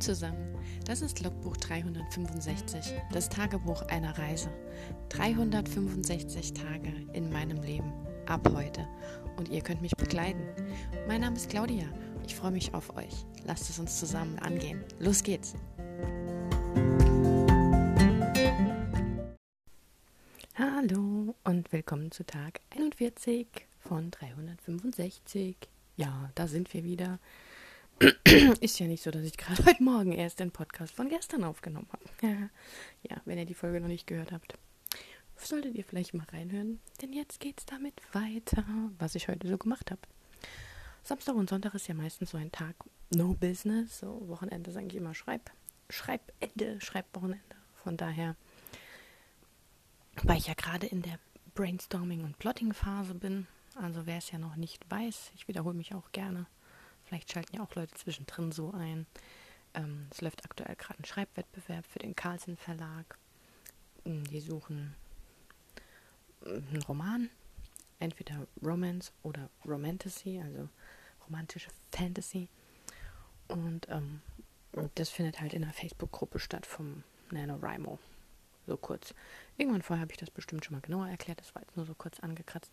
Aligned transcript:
Zusammen, 0.00 0.54
das 0.84 1.00
ist 1.00 1.22
Logbuch 1.22 1.56
365, 1.56 2.92
das 3.12 3.30
Tagebuch 3.30 3.82
einer 3.88 4.16
Reise. 4.18 4.50
365 5.08 6.52
Tage 6.52 6.92
in 7.14 7.32
meinem 7.32 7.62
Leben, 7.62 7.92
ab 8.26 8.46
heute. 8.54 8.86
Und 9.36 9.48
ihr 9.48 9.62
könnt 9.62 9.80
mich 9.80 9.96
begleiten. 9.96 10.42
Mein 11.08 11.22
Name 11.22 11.36
ist 11.36 11.48
Claudia, 11.48 11.86
ich 12.26 12.34
freue 12.34 12.50
mich 12.50 12.74
auf 12.74 12.94
euch. 12.96 13.24
Lasst 13.46 13.70
es 13.70 13.78
uns 13.78 13.98
zusammen 13.98 14.38
angehen. 14.38 14.84
Los 14.98 15.22
geht's! 15.22 15.54
Hallo 20.54 21.34
und 21.44 21.72
willkommen 21.72 22.10
zu 22.10 22.24
Tag 22.26 22.60
41 22.76 23.46
von 23.80 24.10
365. 24.10 25.56
Ja, 25.96 26.30
da 26.34 26.46
sind 26.46 26.72
wir 26.74 26.84
wieder. 26.84 27.18
Ist 28.60 28.78
ja 28.78 28.86
nicht 28.86 29.02
so, 29.02 29.10
dass 29.10 29.22
ich 29.22 29.38
gerade 29.38 29.64
heute 29.66 29.82
Morgen 29.82 30.12
erst 30.12 30.40
den 30.40 30.50
Podcast 30.50 30.94
von 30.94 31.08
gestern 31.08 31.44
aufgenommen 31.44 31.88
habe. 31.92 32.50
Ja, 33.08 33.20
wenn 33.24 33.38
ihr 33.38 33.46
die 33.46 33.54
Folge 33.54 33.80
noch 33.80 33.88
nicht 33.88 34.06
gehört 34.06 34.32
habt, 34.32 34.58
solltet 35.36 35.76
ihr 35.76 35.84
vielleicht 35.84 36.12
mal 36.12 36.26
reinhören, 36.32 36.80
denn 37.00 37.12
jetzt 37.12 37.40
geht's 37.40 37.64
damit 37.64 37.94
weiter, 38.12 38.64
was 38.98 39.14
ich 39.14 39.28
heute 39.28 39.46
so 39.48 39.56
gemacht 39.56 39.90
habe. 39.90 40.00
Samstag 41.04 41.36
und 41.36 41.48
Sonntag 41.48 41.74
ist 41.74 41.86
ja 41.86 41.94
meistens 41.94 42.30
so 42.30 42.36
ein 42.36 42.50
Tag 42.50 42.74
No 43.14 43.34
Business, 43.34 44.00
so 44.00 44.28
Wochenende 44.28 44.70
ist 44.70 44.76
eigentlich 44.76 45.00
immer 45.00 45.14
Schreib, 45.14 45.50
Schreibende, 45.88 46.80
Schreibwochenende. 46.80 47.56
Von 47.84 47.96
daher, 47.96 48.34
weil 50.24 50.38
ich 50.38 50.48
ja 50.48 50.54
gerade 50.54 50.86
in 50.86 51.02
der 51.02 51.18
Brainstorming- 51.54 52.24
und 52.24 52.38
Plotting-Phase 52.38 53.14
bin, 53.14 53.46
also 53.76 54.04
wer 54.04 54.18
es 54.18 54.30
ja 54.32 54.38
noch 54.38 54.56
nicht 54.56 54.90
weiß, 54.90 55.30
ich 55.36 55.46
wiederhole 55.48 55.76
mich 55.76 55.94
auch 55.94 56.10
gerne 56.10 56.46
Vielleicht 57.06 57.32
schalten 57.32 57.56
ja 57.56 57.62
auch 57.62 57.74
Leute 57.74 57.94
zwischendrin 57.94 58.52
so 58.52 58.72
ein. 58.72 59.06
Ähm, 59.74 60.08
es 60.10 60.20
läuft 60.20 60.44
aktuell 60.44 60.74
gerade 60.74 61.00
ein 61.00 61.04
Schreibwettbewerb 61.04 61.86
für 61.86 62.00
den 62.00 62.16
Carlsen 62.16 62.56
Verlag. 62.56 63.18
Hm, 64.04 64.24
die 64.24 64.40
suchen 64.40 64.94
einen 66.44 66.82
Roman, 66.88 67.30
entweder 67.98 68.46
Romance 68.62 69.12
oder 69.22 69.50
Romantasy, 69.64 70.40
also 70.42 70.68
romantische 71.26 71.70
Fantasy. 71.92 72.48
Und 73.48 73.88
ähm, 73.88 74.20
das 74.96 75.10
findet 75.10 75.40
halt 75.40 75.54
in 75.54 75.62
einer 75.62 75.72
Facebook-Gruppe 75.72 76.40
statt 76.40 76.66
vom 76.66 77.04
NaNoWriMo. 77.30 77.98
So 78.66 78.76
kurz. 78.76 79.14
Irgendwann 79.56 79.82
vorher 79.82 80.02
habe 80.02 80.12
ich 80.12 80.18
das 80.18 80.30
bestimmt 80.30 80.64
schon 80.64 80.74
mal 80.74 80.80
genauer 80.80 81.08
erklärt, 81.08 81.40
das 81.40 81.54
war 81.54 81.62
jetzt 81.62 81.76
nur 81.76 81.86
so 81.86 81.94
kurz 81.94 82.18
angekratzt. 82.18 82.72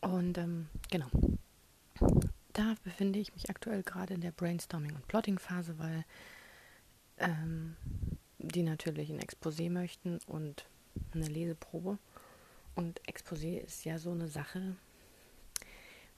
Und 0.00 0.38
ähm, 0.38 0.68
genau 0.88 1.10
da 2.56 2.74
befinde 2.84 3.18
ich 3.18 3.34
mich 3.34 3.50
aktuell 3.50 3.82
gerade 3.82 4.14
in 4.14 4.22
der 4.22 4.32
Brainstorming- 4.32 4.94
und 4.94 5.06
Plotting-Phase, 5.08 5.78
weil 5.78 6.04
ähm, 7.18 7.76
die 8.38 8.62
natürlich 8.62 9.10
ein 9.10 9.20
Exposé 9.20 9.70
möchten 9.70 10.20
und 10.26 10.64
eine 11.12 11.26
Leseprobe. 11.26 11.98
Und 12.74 13.00
Exposé 13.02 13.58
ist 13.58 13.84
ja 13.84 13.98
so 13.98 14.12
eine 14.12 14.28
Sache, 14.28 14.76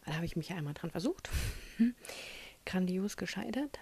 da 0.04 0.14
habe 0.14 0.26
ich 0.26 0.36
mich 0.36 0.50
ja 0.50 0.56
einmal 0.56 0.74
dran 0.74 0.92
versucht. 0.92 1.28
Grandios 2.64 3.16
gescheitert. 3.16 3.80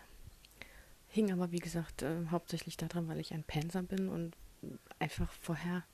Hing 1.08 1.32
aber, 1.32 1.52
wie 1.52 1.58
gesagt, 1.58 2.02
äh, 2.02 2.26
hauptsächlich 2.30 2.78
daran, 2.78 3.06
weil 3.08 3.20
ich 3.20 3.34
ein 3.34 3.44
Panzer 3.44 3.82
bin 3.82 4.08
und 4.08 4.34
einfach 4.98 5.30
vorher 5.32 5.84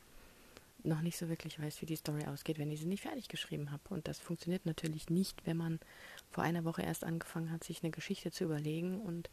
noch 0.84 1.00
nicht 1.00 1.16
so 1.16 1.28
wirklich 1.28 1.60
weiß, 1.60 1.80
wie 1.83 1.86
die 1.86 1.96
Story 1.96 2.24
ausgeht, 2.24 2.58
wenn 2.58 2.70
ich 2.70 2.80
sie 2.80 2.86
nicht 2.86 3.02
fertig 3.02 3.28
geschrieben 3.28 3.70
habe. 3.70 3.83
Und 3.90 4.08
das 4.08 4.18
funktioniert 4.18 4.66
natürlich 4.66 5.10
nicht, 5.10 5.46
wenn 5.46 5.56
man 5.56 5.80
vor 6.33 6.42
einer 6.42 6.64
Woche 6.64 6.83
erst 6.83 7.05
angefangen 7.05 7.50
hat, 7.50 7.62
sich 7.62 7.83
eine 7.83 7.91
Geschichte 7.91 8.30
zu 8.30 8.44
überlegen. 8.44 9.00
Und 9.00 9.30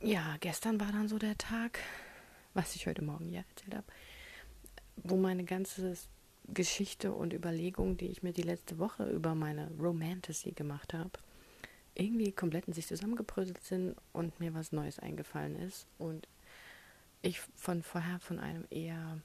ja, 0.00 0.36
gestern 0.40 0.78
war 0.80 0.92
dann 0.92 1.08
so 1.08 1.18
der 1.18 1.36
Tag, 1.38 1.80
was 2.52 2.76
ich 2.76 2.86
heute 2.86 3.02
Morgen 3.02 3.30
ja 3.30 3.42
erzählt 3.48 3.74
habe, 3.74 3.86
wo 4.96 5.16
meine 5.16 5.44
ganze 5.44 5.96
Geschichte 6.52 7.12
und 7.12 7.32
Überlegung, 7.32 7.96
die 7.96 8.08
ich 8.08 8.22
mir 8.22 8.32
die 8.32 8.42
letzte 8.42 8.78
Woche 8.78 9.08
über 9.08 9.34
meine 9.34 9.70
Romantasy 9.80 10.52
gemacht 10.52 10.92
habe, 10.92 11.10
irgendwie 11.94 12.32
komplett 12.32 12.68
in 12.68 12.74
sich 12.74 12.86
zusammengebröselt 12.86 13.62
sind 13.64 13.96
und 14.12 14.38
mir 14.40 14.52
was 14.52 14.72
Neues 14.72 14.98
eingefallen 14.98 15.56
ist. 15.56 15.86
Und 15.98 16.28
ich 17.22 17.40
von 17.56 17.82
vorher 17.82 18.20
von 18.20 18.38
einem 18.38 18.66
eher 18.70 19.20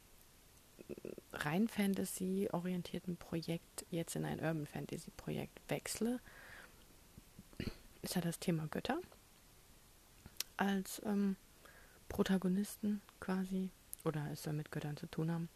rein 1.33 1.67
Fantasy-orientierten 1.67 3.17
Projekt 3.17 3.85
jetzt 3.89 4.15
in 4.15 4.25
ein 4.25 4.39
Urban 4.39 4.65
Fantasy-Projekt 4.65 5.59
wechsle, 5.67 6.19
ist 8.01 8.15
ja 8.15 8.21
das 8.21 8.39
Thema 8.39 8.67
Götter 8.67 8.99
als 10.57 11.01
ähm, 11.05 11.35
Protagonisten 12.07 13.01
quasi 13.19 13.69
oder 14.03 14.29
es 14.31 14.43
soll 14.43 14.53
mit 14.53 14.71
Göttern 14.71 14.97
zu 14.97 15.07
tun 15.07 15.31
haben. 15.31 15.49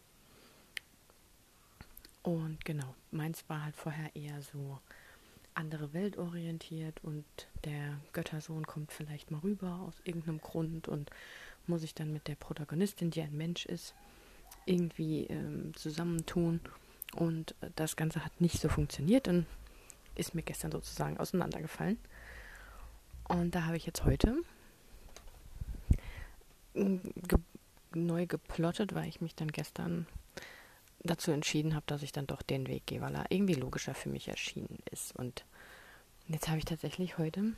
Und 2.22 2.64
genau, 2.64 2.94
meins 3.10 3.44
war 3.48 3.64
halt 3.64 3.76
vorher 3.76 4.14
eher 4.16 4.40
so 4.40 4.78
andere 5.54 5.92
Welt 5.92 6.16
orientiert 6.16 7.02
und 7.04 7.24
der 7.64 8.00
Göttersohn 8.12 8.66
kommt 8.66 8.92
vielleicht 8.92 9.30
mal 9.30 9.40
rüber 9.40 9.80
aus 9.86 10.00
irgendeinem 10.04 10.40
Grund 10.40 10.88
und 10.88 11.10
muss 11.66 11.82
sich 11.82 11.94
dann 11.94 12.12
mit 12.12 12.26
der 12.26 12.34
Protagonistin, 12.34 13.10
die 13.10 13.22
ein 13.22 13.36
Mensch 13.36 13.66
ist, 13.66 13.94
irgendwie 14.66 15.24
ähm, 15.24 15.72
zusammentun. 15.74 16.60
Und 17.14 17.54
das 17.76 17.96
Ganze 17.96 18.24
hat 18.24 18.40
nicht 18.40 18.60
so 18.60 18.68
funktioniert 18.68 19.28
und 19.28 19.46
ist 20.16 20.34
mir 20.34 20.42
gestern 20.42 20.72
sozusagen 20.72 21.18
auseinandergefallen. 21.18 21.98
Und 23.28 23.54
da 23.54 23.64
habe 23.64 23.76
ich 23.76 23.86
jetzt 23.86 24.04
heute 24.04 24.36
ge 26.74 27.38
neu 27.94 28.26
geplottet, 28.26 28.94
weil 28.94 29.08
ich 29.08 29.20
mich 29.20 29.36
dann 29.36 29.52
gestern 29.52 30.06
dazu 31.04 31.30
entschieden 31.30 31.74
habe, 31.74 31.84
dass 31.86 32.02
ich 32.02 32.10
dann 32.10 32.26
doch 32.26 32.42
den 32.42 32.66
Weg 32.66 32.86
gehe, 32.86 33.00
weil 33.00 33.14
er 33.14 33.30
irgendwie 33.30 33.54
logischer 33.54 33.94
für 33.94 34.08
mich 34.08 34.28
erschienen 34.28 34.78
ist. 34.90 35.14
Und 35.14 35.44
jetzt 36.26 36.48
habe 36.48 36.58
ich 36.58 36.64
tatsächlich 36.64 37.18
heute 37.18 37.52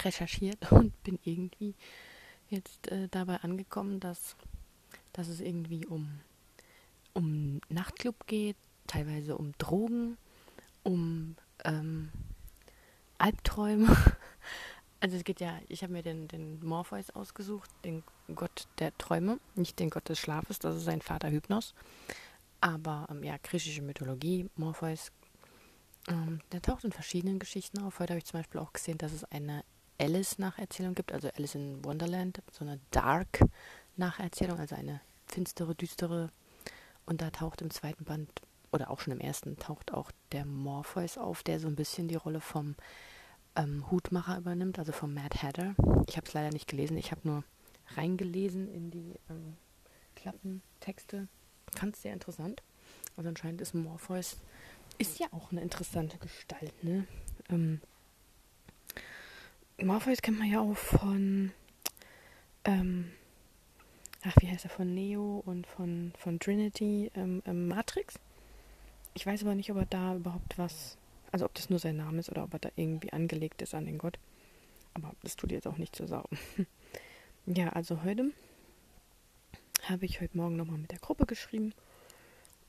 recherchiert 0.00 0.58
und 0.70 1.02
bin 1.02 1.18
irgendwie 1.24 1.74
jetzt 2.48 2.88
äh, 2.92 3.08
dabei 3.08 3.36
angekommen, 3.38 3.98
dass 3.98 4.36
dass 5.12 5.28
es 5.28 5.40
irgendwie 5.40 5.86
um, 5.86 6.20
um 7.14 7.60
Nachtclub 7.68 8.26
geht, 8.26 8.56
teilweise 8.86 9.36
um 9.36 9.52
Drogen, 9.58 10.16
um 10.82 11.36
ähm, 11.64 12.10
Albträume. 13.18 13.96
Also 15.00 15.16
es 15.16 15.24
geht 15.24 15.40
ja, 15.40 15.58
ich 15.66 15.82
habe 15.82 15.94
mir 15.94 16.04
den, 16.04 16.28
den 16.28 16.64
Morpheus 16.64 17.10
ausgesucht, 17.10 17.68
den 17.84 18.04
Gott 18.36 18.68
der 18.78 18.96
Träume, 18.98 19.40
nicht 19.56 19.80
den 19.80 19.90
Gott 19.90 20.08
des 20.08 20.20
Schlafes, 20.20 20.60
das 20.60 20.76
ist 20.76 20.84
sein 20.84 21.02
Vater 21.02 21.28
Hypnos. 21.28 21.74
Aber 22.60 23.08
ähm, 23.10 23.24
ja, 23.24 23.34
griechische 23.42 23.82
Mythologie, 23.82 24.48
Morpheus, 24.54 25.10
ähm, 26.06 26.40
der 26.52 26.62
taucht 26.62 26.84
in 26.84 26.92
verschiedenen 26.92 27.40
Geschichten 27.40 27.80
auf. 27.80 27.98
Heute 27.98 28.12
habe 28.12 28.18
ich 28.18 28.26
zum 28.26 28.38
Beispiel 28.38 28.60
auch 28.60 28.72
gesehen, 28.72 28.96
dass 28.96 29.10
es 29.10 29.24
eine 29.24 29.64
Alice-Nacherzählung 29.98 30.94
gibt, 30.94 31.10
also 31.10 31.28
Alice 31.36 31.56
in 31.56 31.84
Wonderland, 31.84 32.40
so 32.52 32.64
eine 32.64 32.78
Dark 32.92 33.40
Nacherzählung, 33.96 34.58
also 34.58 34.74
eine 34.74 35.00
finstere, 35.26 35.74
düstere. 35.74 36.30
Und 37.06 37.20
da 37.20 37.30
taucht 37.30 37.62
im 37.62 37.70
zweiten 37.70 38.04
Band, 38.04 38.28
oder 38.70 38.90
auch 38.90 39.00
schon 39.00 39.12
im 39.12 39.20
ersten, 39.20 39.58
taucht 39.58 39.92
auch 39.92 40.10
der 40.32 40.44
Morpheus 40.44 41.18
auf, 41.18 41.42
der 41.42 41.60
so 41.60 41.68
ein 41.68 41.76
bisschen 41.76 42.08
die 42.08 42.14
Rolle 42.16 42.40
vom 42.40 42.74
ähm, 43.56 43.90
Hutmacher 43.90 44.38
übernimmt, 44.38 44.78
also 44.78 44.92
vom 44.92 45.12
Mad 45.14 45.38
Hatter. 45.38 45.74
Ich 46.08 46.16
habe 46.16 46.26
es 46.26 46.32
leider 46.32 46.50
nicht 46.50 46.68
gelesen, 46.68 46.96
ich 46.96 47.10
habe 47.10 47.20
nur 47.24 47.44
reingelesen 47.96 48.72
in 48.72 48.90
die 48.90 49.14
ähm, 49.28 49.56
Klappentexte. 50.16 51.28
Es 51.74 52.02
sehr 52.02 52.12
interessant. 52.12 52.62
Also 53.16 53.28
anscheinend 53.28 53.60
ist 53.60 53.74
Morpheus, 53.74 54.36
ist 54.98 55.18
ja 55.18 55.26
auch 55.32 55.50
eine 55.50 55.60
interessante 55.60 56.18
Gestalt, 56.18 56.84
ne? 56.84 57.06
Ähm, 57.48 57.80
Morpheus 59.82 60.22
kennt 60.22 60.38
man 60.38 60.48
ja 60.50 60.60
auch 60.60 60.76
von 60.76 61.50
ähm, 62.64 63.10
ach, 64.24 64.34
wie 64.40 64.48
heißt 64.48 64.64
er, 64.64 64.70
von 64.70 64.94
Neo 64.94 65.42
und 65.44 65.66
von, 65.66 66.12
von 66.18 66.38
Trinity, 66.38 67.10
ähm, 67.14 67.42
ähm, 67.46 67.68
Matrix. 67.68 68.18
Ich 69.14 69.26
weiß 69.26 69.42
aber 69.42 69.54
nicht, 69.54 69.70
ob 69.70 69.78
er 69.78 69.86
da 69.86 70.14
überhaupt 70.14 70.58
was, 70.58 70.96
also 71.30 71.44
ob 71.44 71.54
das 71.54 71.70
nur 71.70 71.78
sein 71.78 71.96
Name 71.96 72.18
ist 72.18 72.30
oder 72.30 72.44
ob 72.44 72.52
er 72.54 72.60
da 72.60 72.70
irgendwie 72.76 73.12
angelegt 73.12 73.62
ist 73.62 73.74
an 73.74 73.86
den 73.86 73.98
Gott. 73.98 74.18
Aber 74.94 75.12
das 75.22 75.36
tut 75.36 75.52
jetzt 75.52 75.66
auch 75.66 75.78
nicht 75.78 75.96
zur 75.96 76.08
Sau. 76.08 76.24
ja, 77.46 77.70
also 77.70 78.02
heute 78.04 78.32
habe 79.82 80.04
ich 80.04 80.20
heute 80.20 80.36
Morgen 80.36 80.56
nochmal 80.56 80.78
mit 80.78 80.92
der 80.92 80.98
Gruppe 80.98 81.26
geschrieben. 81.26 81.74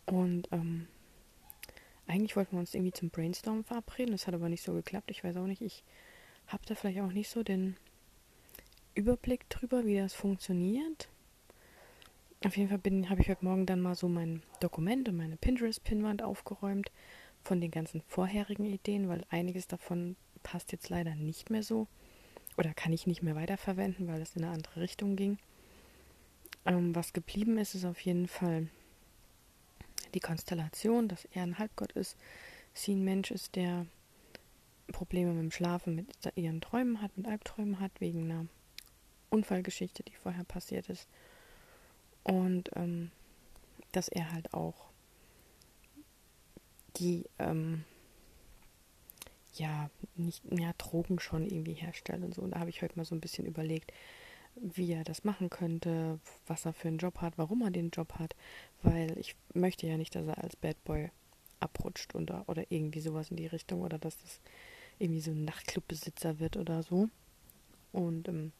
Und 0.05 0.49
ähm, 0.51 0.87
eigentlich 2.07 2.35
wollten 2.35 2.53
wir 2.53 2.59
uns 2.59 2.73
irgendwie 2.73 2.91
zum 2.91 3.09
Brainstorm 3.09 3.63
verabreden. 3.63 4.11
Das 4.11 4.27
hat 4.27 4.33
aber 4.33 4.49
nicht 4.49 4.63
so 4.63 4.73
geklappt. 4.73 5.11
Ich 5.11 5.23
weiß 5.23 5.37
auch 5.37 5.47
nicht, 5.47 5.61
ich 5.61 5.83
habe 6.47 6.63
da 6.65 6.75
vielleicht 6.75 6.99
auch 6.99 7.11
nicht 7.11 7.29
so 7.29 7.43
den 7.43 7.77
Überblick 8.95 9.49
drüber, 9.49 9.85
wie 9.85 9.97
das 9.97 10.13
funktioniert. 10.13 11.07
Auf 12.45 12.57
jeden 12.57 12.67
Fall 12.67 13.09
habe 13.09 13.21
ich 13.21 13.29
heute 13.29 13.45
Morgen 13.45 13.65
dann 13.65 13.79
mal 13.79 13.95
so 13.95 14.09
mein 14.09 14.43
Dokument 14.59 15.07
und 15.07 15.15
meine 15.15 15.37
Pinterest-Pinwand 15.37 16.21
aufgeräumt 16.21 16.91
von 17.41 17.61
den 17.61 17.71
ganzen 17.71 18.01
vorherigen 18.01 18.65
Ideen, 18.65 19.07
weil 19.07 19.23
einiges 19.29 19.67
davon 19.67 20.17
passt 20.43 20.73
jetzt 20.73 20.89
leider 20.89 21.15
nicht 21.15 21.49
mehr 21.49 21.63
so. 21.63 21.87
oder 22.57 22.73
kann 22.73 22.91
ich 22.91 23.07
nicht 23.07 23.23
mehr 23.23 23.35
weiterverwenden, 23.35 24.07
weil 24.07 24.21
es 24.21 24.35
in 24.35 24.43
eine 24.43 24.53
andere 24.53 24.81
Richtung 24.81 25.15
ging. 25.15 25.39
Ähm, 26.65 26.93
was 26.93 27.13
geblieben 27.13 27.57
ist, 27.57 27.75
ist 27.75 27.85
auf 27.85 27.99
jeden 28.01 28.27
Fall 28.27 28.67
die 30.13 30.19
Konstellation, 30.19 31.07
dass 31.07 31.25
er 31.25 31.43
ein 31.43 31.57
Halbgott 31.57 31.93
ist, 31.93 32.17
sie 32.73 32.93
ein 32.93 33.05
Mensch 33.05 33.31
ist, 33.31 33.55
der 33.55 33.87
Probleme 34.91 35.31
mit 35.31 35.43
dem 35.43 35.51
Schlafen, 35.51 35.95
mit 35.95 36.07
ihren 36.35 36.59
Träumen 36.61 37.01
hat, 37.01 37.17
mit 37.17 37.25
Albträumen 37.25 37.79
hat, 37.79 37.91
wegen 37.99 38.29
einer 38.29 38.45
Unfallgeschichte, 39.29 40.03
die 40.03 40.15
vorher 40.15 40.43
passiert 40.43 40.89
ist. 40.89 41.07
Und 42.23 42.69
ähm, 42.75 43.11
dass 43.91 44.07
er 44.07 44.31
halt 44.31 44.53
auch 44.53 44.89
die, 46.97 47.25
ähm, 47.39 47.83
ja, 49.55 49.89
nicht 50.15 50.51
mehr 50.51 50.73
Drogen 50.77 51.19
schon 51.19 51.45
irgendwie 51.45 51.73
herstellt 51.73 52.23
und 52.23 52.33
so. 52.33 52.41
Und 52.41 52.51
da 52.51 52.59
habe 52.59 52.69
ich 52.69 52.81
heute 52.81 52.97
mal 52.97 53.05
so 53.05 53.15
ein 53.15 53.21
bisschen 53.21 53.45
überlegt, 53.45 53.91
wie 54.55 54.91
er 54.91 55.03
das 55.03 55.23
machen 55.23 55.49
könnte, 55.49 56.19
was 56.45 56.65
er 56.65 56.73
für 56.73 56.87
einen 56.87 56.97
Job 56.97 57.21
hat, 57.21 57.37
warum 57.37 57.61
er 57.61 57.71
den 57.71 57.89
Job 57.89 58.13
hat, 58.19 58.35
weil 58.83 59.17
ich 59.17 59.35
möchte 59.53 59.87
ja 59.87 59.97
nicht, 59.97 60.15
dass 60.15 60.27
er 60.27 60.43
als 60.43 60.55
Bad 60.55 60.83
Boy 60.83 61.09
abrutscht 61.59 62.13
oder, 62.13 62.43
oder 62.47 62.63
irgendwie 62.69 62.99
sowas 62.99 63.31
in 63.31 63.37
die 63.37 63.47
Richtung 63.47 63.81
oder 63.81 63.97
dass 63.97 64.21
das 64.21 64.39
irgendwie 64.99 65.21
so 65.21 65.31
ein 65.31 65.45
Nachtclubbesitzer 65.45 66.39
wird 66.39 66.57
oder 66.57 66.83
so. 66.83 67.09
Und 67.91 68.27
ähm, 68.27 68.51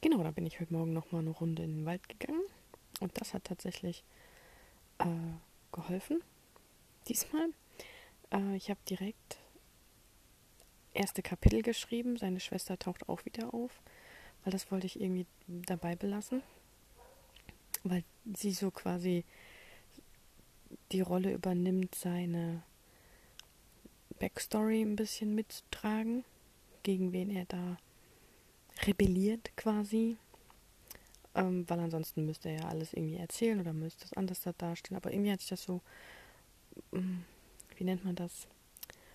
genau, 0.00 0.22
da 0.22 0.30
bin 0.30 0.46
ich 0.46 0.60
heute 0.60 0.72
Morgen 0.72 0.92
nochmal 0.92 1.22
eine 1.22 1.30
Runde 1.30 1.62
in 1.62 1.78
den 1.78 1.86
Wald 1.86 2.08
gegangen 2.08 2.42
und 3.00 3.20
das 3.20 3.34
hat 3.34 3.44
tatsächlich 3.44 4.04
äh, 4.98 5.06
geholfen. 5.72 6.22
Diesmal. 7.08 7.48
Äh, 8.30 8.56
ich 8.56 8.70
habe 8.70 8.80
direkt 8.88 9.38
erste 10.94 11.22
Kapitel 11.22 11.62
geschrieben. 11.62 12.16
Seine 12.16 12.40
Schwester 12.40 12.78
taucht 12.78 13.08
auch 13.08 13.24
wieder 13.24 13.52
auf, 13.52 13.82
weil 14.44 14.52
das 14.52 14.70
wollte 14.70 14.86
ich 14.86 15.00
irgendwie 15.00 15.26
dabei 15.46 15.96
belassen. 15.96 16.42
Weil 17.82 18.04
sie 18.34 18.52
so 18.52 18.70
quasi 18.70 19.24
die 20.92 21.02
Rolle 21.02 21.32
übernimmt, 21.32 21.94
seine 21.94 22.62
Backstory 24.18 24.82
ein 24.82 24.96
bisschen 24.96 25.34
mitzutragen, 25.34 26.24
gegen 26.82 27.12
wen 27.12 27.30
er 27.30 27.44
da 27.46 27.78
rebelliert 28.86 29.56
quasi. 29.56 30.16
Ähm, 31.34 31.68
weil 31.68 31.80
ansonsten 31.80 32.26
müsste 32.26 32.48
er 32.50 32.60
ja 32.60 32.68
alles 32.68 32.92
irgendwie 32.92 33.16
erzählen 33.16 33.60
oder 33.60 33.72
müsste 33.72 34.04
es 34.04 34.12
anders 34.12 34.40
da 34.40 34.52
darstellen. 34.52 34.96
Aber 34.96 35.12
irgendwie 35.12 35.32
hat 35.32 35.40
sich 35.40 35.48
das 35.48 35.64
so, 35.64 35.80
ähm, 36.92 37.24
wie 37.76 37.84
nennt 37.84 38.04
man 38.04 38.14
das, 38.14 38.46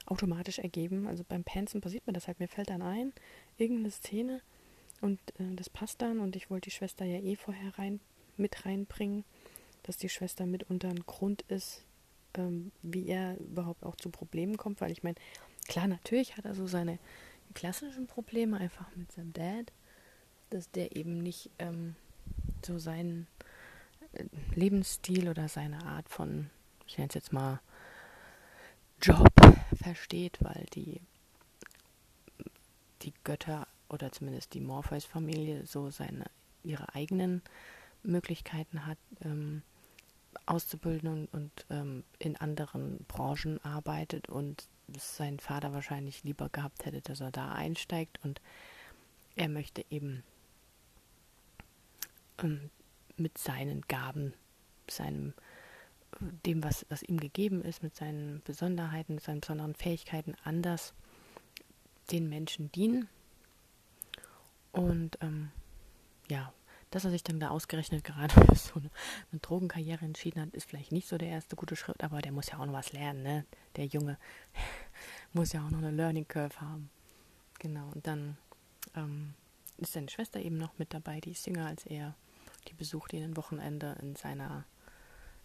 automatisch 0.09 0.59
ergeben. 0.59 1.07
Also 1.07 1.23
beim 1.27 1.43
Panzen 1.43 1.81
passiert 1.81 2.05
mir 2.07 2.13
das 2.13 2.27
halt. 2.27 2.39
Mir 2.39 2.47
fällt 2.47 2.69
dann 2.69 2.81
ein, 2.81 3.13
irgendeine 3.57 3.91
Szene 3.91 4.41
und 5.01 5.19
äh, 5.39 5.55
das 5.55 5.69
passt 5.69 6.01
dann. 6.01 6.19
Und 6.19 6.35
ich 6.35 6.49
wollte 6.49 6.69
die 6.69 6.75
Schwester 6.75 7.05
ja 7.05 7.19
eh 7.19 7.35
vorher 7.35 7.77
rein, 7.77 7.99
mit 8.37 8.65
reinbringen, 8.65 9.23
dass 9.83 9.97
die 9.97 10.09
Schwester 10.09 10.45
mitunter 10.45 10.89
ein 10.89 11.05
Grund 11.05 11.43
ist, 11.43 11.85
ähm, 12.35 12.71
wie 12.81 13.07
er 13.07 13.37
überhaupt 13.39 13.83
auch 13.83 13.95
zu 13.95 14.09
Problemen 14.09 14.57
kommt. 14.57 14.81
Weil 14.81 14.91
ich 14.91 15.03
meine, 15.03 15.17
klar, 15.67 15.87
natürlich 15.87 16.37
hat 16.37 16.45
er 16.45 16.55
so 16.55 16.67
seine 16.67 16.99
klassischen 17.53 18.07
Probleme 18.07 18.57
einfach 18.57 18.95
mit 18.95 19.11
seinem 19.11 19.33
Dad, 19.33 19.71
dass 20.49 20.71
der 20.71 20.95
eben 20.95 21.19
nicht 21.19 21.51
ähm, 21.59 21.95
so 22.65 22.79
seinen 22.79 23.27
äh, 24.13 24.25
Lebensstil 24.53 25.29
oder 25.29 25.47
seine 25.47 25.85
Art 25.85 26.09
von, 26.09 26.49
ich 26.87 26.97
nenne 26.97 27.09
es 27.09 27.15
jetzt 27.15 27.33
mal, 27.33 27.59
Job 29.01 29.29
versteht, 29.81 30.37
weil 30.41 30.65
die, 30.73 31.01
die 33.01 33.13
Götter 33.23 33.67
oder 33.87 34.11
zumindest 34.11 34.53
die 34.53 34.59
Morpheus-Familie 34.59 35.65
so 35.65 35.89
seine, 35.89 36.25
ihre 36.63 36.93
eigenen 36.93 37.41
Möglichkeiten 38.03 38.85
hat, 38.85 38.97
ähm, 39.23 39.61
auszubilden 40.45 41.09
und, 41.09 41.33
und 41.33 41.65
ähm, 41.69 42.03
in 42.17 42.35
anderen 42.35 43.05
Branchen 43.07 43.63
arbeitet 43.63 44.29
und 44.29 44.67
sein 44.97 45.39
Vater 45.39 45.73
wahrscheinlich 45.73 46.23
lieber 46.23 46.49
gehabt 46.49 46.85
hätte, 46.85 47.01
dass 47.01 47.21
er 47.21 47.31
da 47.31 47.51
einsteigt 47.51 48.19
und 48.23 48.41
er 49.35 49.49
möchte 49.49 49.85
eben 49.89 50.23
ähm, 52.43 52.69
mit 53.17 53.37
seinen 53.37 53.81
Gaben, 53.81 54.33
seinem 54.89 55.33
dem, 56.19 56.63
was, 56.63 56.85
was 56.89 57.03
ihm 57.03 57.19
gegeben 57.19 57.61
ist, 57.63 57.83
mit 57.83 57.95
seinen 57.95 58.41
Besonderheiten, 58.43 59.15
mit 59.15 59.23
seinen 59.23 59.41
besonderen 59.41 59.75
Fähigkeiten 59.75 60.35
anders 60.43 60.93
den 62.11 62.29
Menschen 62.29 62.71
dienen. 62.71 63.07
Und 64.71 65.17
ähm, 65.21 65.51
ja, 66.29 66.53
dass 66.91 67.05
er 67.05 67.11
sich 67.11 67.23
dann 67.23 67.39
da 67.39 67.49
ausgerechnet 67.49 68.03
gerade 68.03 68.33
für 68.45 68.55
so 68.55 68.79
eine, 68.79 68.89
eine, 69.31 69.39
Drogenkarriere 69.39 70.05
entschieden 70.05 70.41
hat, 70.41 70.53
ist 70.53 70.69
vielleicht 70.69 70.91
nicht 70.91 71.07
so 71.07 71.17
der 71.17 71.29
erste 71.29 71.55
gute 71.55 71.75
Schritt, 71.75 72.03
aber 72.03 72.21
der 72.21 72.31
muss 72.31 72.49
ja 72.49 72.59
auch 72.59 72.65
noch 72.65 72.73
was 72.73 72.93
lernen, 72.93 73.23
ne? 73.23 73.45
Der 73.75 73.85
Junge 73.85 74.17
muss 75.33 75.53
ja 75.53 75.65
auch 75.65 75.69
noch 75.69 75.79
eine 75.79 75.91
Learning 75.91 76.27
Curve 76.27 76.59
haben. 76.59 76.89
Genau, 77.59 77.89
und 77.93 78.07
dann 78.07 78.37
ähm, 78.95 79.33
ist 79.77 79.93
seine 79.93 80.09
Schwester 80.09 80.39
eben 80.39 80.57
noch 80.57 80.77
mit 80.77 80.93
dabei, 80.93 81.19
die 81.19 81.31
ist 81.31 81.45
jünger 81.45 81.67
als 81.67 81.85
er. 81.85 82.15
Die 82.67 82.73
besucht 82.73 83.13
ihn 83.13 83.23
ein 83.23 83.37
Wochenende 83.37 83.95
in 84.01 84.15
seiner 84.15 84.65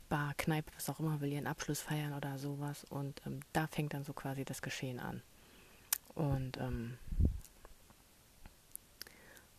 Bar, 0.08 0.34
Kneipe, 0.36 0.70
was 0.74 0.88
auch 0.90 1.00
immer, 1.00 1.20
will 1.20 1.32
ihren 1.32 1.46
Abschluss 1.46 1.80
feiern 1.80 2.12
oder 2.12 2.38
sowas. 2.38 2.84
Und 2.84 3.22
ähm, 3.26 3.40
da 3.52 3.66
fängt 3.66 3.94
dann 3.94 4.04
so 4.04 4.12
quasi 4.12 4.44
das 4.44 4.62
Geschehen 4.62 5.00
an. 5.00 5.22
Und 6.14 6.58
ähm, 6.58 6.98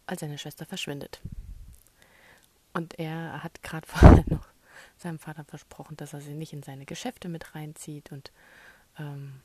als 0.05 0.19
seine 0.19 0.37
Schwester 0.37 0.65
verschwindet. 0.65 1.21
Und 2.73 2.99
er 2.99 3.43
hat 3.43 3.63
gerade 3.63 3.87
vorher 3.87 4.23
noch 4.27 4.47
seinem 4.97 5.19
Vater 5.19 5.43
versprochen, 5.43 5.97
dass 5.97 6.13
er 6.13 6.21
sie 6.21 6.33
nicht 6.33 6.53
in 6.53 6.63
seine 6.63 6.85
Geschäfte 6.85 7.27
mit 7.29 7.55
reinzieht. 7.55 8.11
Und 8.11 8.31
ähm, 8.99 9.41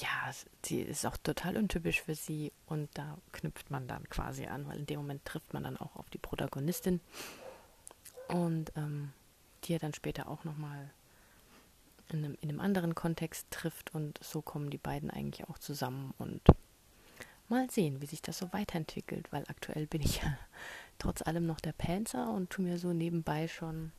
ja, 0.00 0.32
sie 0.64 0.80
ist 0.80 1.06
auch 1.06 1.16
total 1.16 1.56
untypisch 1.56 2.02
für 2.02 2.14
sie. 2.14 2.52
Und 2.66 2.88
da 2.94 3.18
knüpft 3.32 3.70
man 3.70 3.88
dann 3.88 4.08
quasi 4.08 4.46
an, 4.46 4.66
weil 4.66 4.78
in 4.78 4.86
dem 4.86 5.00
Moment 5.00 5.24
trifft 5.24 5.52
man 5.52 5.64
dann 5.64 5.76
auch 5.76 5.96
auf 5.96 6.08
die 6.10 6.18
Protagonistin. 6.18 7.00
Und 8.28 8.72
ähm, 8.76 9.12
die 9.64 9.74
er 9.74 9.78
dann 9.78 9.94
später 9.94 10.28
auch 10.28 10.44
nochmal 10.44 10.90
in 12.10 12.24
einem, 12.24 12.38
in 12.40 12.48
einem 12.48 12.60
anderen 12.60 12.94
Kontext 12.94 13.50
trifft 13.50 13.94
und 13.94 14.18
so 14.22 14.40
kommen 14.40 14.70
die 14.70 14.78
beiden 14.78 15.10
eigentlich 15.10 15.48
auch 15.48 15.58
zusammen 15.58 16.14
und 16.18 16.40
mal 17.48 17.70
sehen, 17.70 18.00
wie 18.00 18.06
sich 18.06 18.22
das 18.22 18.38
so 18.38 18.52
weiterentwickelt, 18.52 19.32
weil 19.32 19.44
aktuell 19.48 19.86
bin 19.86 20.02
ich 20.02 20.16
ja 20.22 20.38
trotz 20.98 21.22
allem 21.22 21.46
noch 21.46 21.60
der 21.60 21.72
Panzer 21.72 22.30
und 22.30 22.50
tu 22.50 22.62
mir 22.62 22.78
so 22.78 22.92
nebenbei 22.92 23.48
schon 23.48 23.92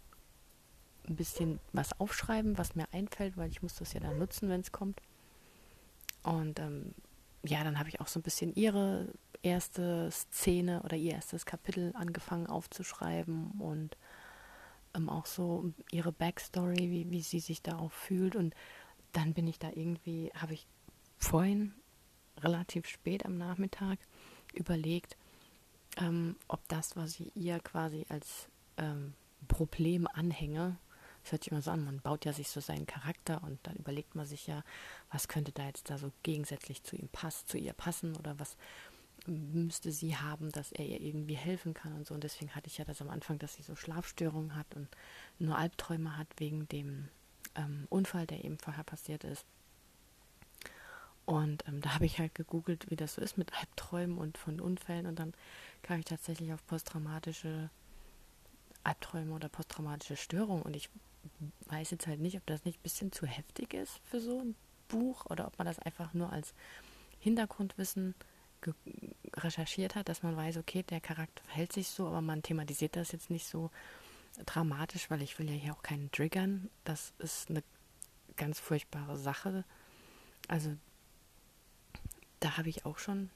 ein 1.08 1.16
bisschen 1.16 1.60
was 1.74 2.00
aufschreiben, 2.00 2.58
was 2.58 2.76
mir 2.76 2.88
einfällt, 2.92 3.38
weil 3.38 3.50
ich 3.50 3.62
muss 3.62 3.76
das 3.76 3.94
ja 3.94 4.00
dann 4.00 4.20
nutzen, 4.20 4.50
wenn 4.50 4.62
es 4.62 4.72
kommt. 4.72 5.02
Und 6.24 6.60
ähm, 6.60 6.94
ja, 7.44 7.64
dann 7.64 7.80
habe 7.80 7.90
ich 7.90 8.02
auch 8.02 8.08
so 8.08 8.20
ein 8.20 8.24
bisschen 8.24 8.54
ihre 8.56 9.14
erste 9.42 10.10
Szene 10.12 10.82
oder 10.84 10.98
ihr 10.98 11.14
erstes 11.14 11.46
Kapitel 11.46 11.94
angefangen 11.96 12.48
aufzuschreiben 12.48 13.52
und 13.60 13.98
ähm, 14.96 15.10
auch 15.10 15.26
so 15.26 15.72
ihre 15.92 16.12
Backstory, 16.12 16.90
wie, 16.90 17.10
wie 17.10 17.22
sie 17.22 17.40
sich 17.40 17.62
da 17.62 17.78
auch 17.78 17.92
fühlt. 17.92 18.36
Und 18.36 18.54
dann 19.14 19.34
bin 19.34 19.48
ich 19.48 19.60
da 19.60 19.70
irgendwie, 19.74 20.32
habe 20.36 20.54
ich 20.54 20.68
vorhin 21.18 21.74
relativ 22.38 22.88
spät 22.88 23.26
am 23.26 23.38
Nachmittag 23.38 24.00
überlegt, 24.54 25.18
ähm, 25.98 26.36
ob 26.48 26.68
das, 26.68 26.96
was 26.96 27.20
ich 27.20 27.36
ihr 27.36 27.60
quasi 27.60 28.06
als 28.10 28.48
ähm, 28.78 29.14
Problem 29.48 30.08
anhänge, 30.08 30.78
das 31.30 31.34
hört 31.34 31.44
sich 31.44 31.52
immer 31.52 31.62
so 31.62 31.70
an, 31.70 31.86
man 31.86 32.00
baut 32.00 32.26
ja 32.26 32.34
sich 32.34 32.50
so 32.50 32.60
seinen 32.60 32.88
Charakter 32.88 33.44
und 33.44 33.60
dann 33.62 33.76
überlegt 33.76 34.16
man 34.16 34.26
sich 34.26 34.48
ja, 34.48 34.64
was 35.12 35.28
könnte 35.28 35.52
da 35.52 35.68
jetzt 35.68 35.88
da 35.92 36.00
so 36.00 36.12
gegensätzlich 36.24 36.82
zu 36.82 36.96
ihm 36.96 37.08
passen, 37.10 37.48
zu 37.48 37.60
ihr 37.60 37.74
passen 37.74 38.16
oder 38.16 38.40
was 38.40 38.58
müsste 39.28 39.92
sie 39.92 40.18
haben, 40.18 40.52
dass 40.52 40.72
er 40.72 40.88
ihr 40.88 41.00
irgendwie 41.00 41.36
helfen 41.36 41.76
kann 41.76 41.94
und 41.94 42.08
so. 42.08 42.16
Und 42.16 42.24
deswegen 42.24 42.56
hatte 42.56 42.66
ich 42.66 42.80
ja 42.80 42.86
das 42.86 43.02
am 43.02 43.12
Anfang, 43.12 43.38
dass 43.38 43.54
sie 43.54 43.62
so 43.62 43.76
Schlafstörungen 43.76 44.56
hat 44.56 44.66
und 44.76 44.88
nur 45.38 45.56
Albträume 45.56 46.18
hat 46.18 46.28
wegen 46.38 46.68
dem 46.70 47.10
ähm, 47.54 47.86
Unfall, 47.90 48.26
der 48.26 48.44
eben 48.44 48.58
vorher 48.58 48.84
passiert 48.84 49.24
ist. 49.24 49.46
Und 51.26 51.68
ähm, 51.68 51.80
da 51.82 51.94
habe 51.94 52.08
ich 52.08 52.18
halt 52.18 52.34
gegoogelt, 52.34 52.90
wie 52.90 52.96
das 52.96 53.16
so 53.16 53.22
ist 53.22 53.38
mit 53.38 53.54
Albträumen 53.54 54.18
und 54.18 54.40
von 54.40 54.60
Unfällen. 54.60 55.06
Und 55.06 55.20
dann 55.20 55.36
kam 55.84 56.00
ich 56.00 56.06
tatsächlich 56.06 56.54
auf 56.54 56.66
posttraumatische 56.66 57.70
Albträume 58.84 59.36
oder 59.36 59.48
posttraumatische 59.48 60.18
Störungen. 60.18 60.64
Und 60.64 60.76
ich 60.76 60.90
weiß 61.66 61.92
jetzt 61.92 62.08
halt 62.08 62.20
nicht, 62.20 62.38
ob 62.38 62.46
das 62.46 62.66
nicht 62.66 62.80
ein 62.80 62.84
bisschen 62.84 63.12
zu 63.12 63.26
heftig 63.26 63.74
ist 63.74 64.00
für 64.06 64.20
so 64.20 64.40
ein 64.40 64.56
Buch 64.88 65.26
oder 65.28 65.48
ob 65.48 65.58
man 65.58 65.68
das 65.68 65.80
einfach 65.80 66.14
nur 66.14 66.32
als 66.32 66.54
Hintergrundwissen 67.20 68.16
recherchiert 69.36 69.96
hat, 69.96 70.10
dass 70.10 70.24
man 70.24 70.36
weiß, 70.36 70.58
okay, 70.58 70.84
der 70.84 71.00
Charakter 71.00 71.44
verhält 71.46 71.72
sich 71.72 71.88
so, 71.90 72.08
aber 72.08 72.22
man 72.22 72.44
thematisiert 72.44 72.96
das 72.96 73.12
jetzt 73.12 73.30
nicht 73.30 73.46
so 73.46 73.72
dramatisch, 74.46 75.10
weil 75.10 75.22
ich 75.22 75.40
will 75.40 75.50
ja 75.50 75.56
hier 75.56 75.74
auch 75.74 75.84
keinen 75.84 76.12
triggern. 76.12 76.70
Das 76.84 77.14
ist 77.20 77.50
eine 77.50 77.64
ganz 78.36 78.60
furchtbare 78.60 79.18
Sache. 79.18 79.64
Also 80.48 80.76
da 82.40 82.58
habe 82.58 82.70
ich 82.70 82.86
auch 82.86 83.00
schon 83.00 83.30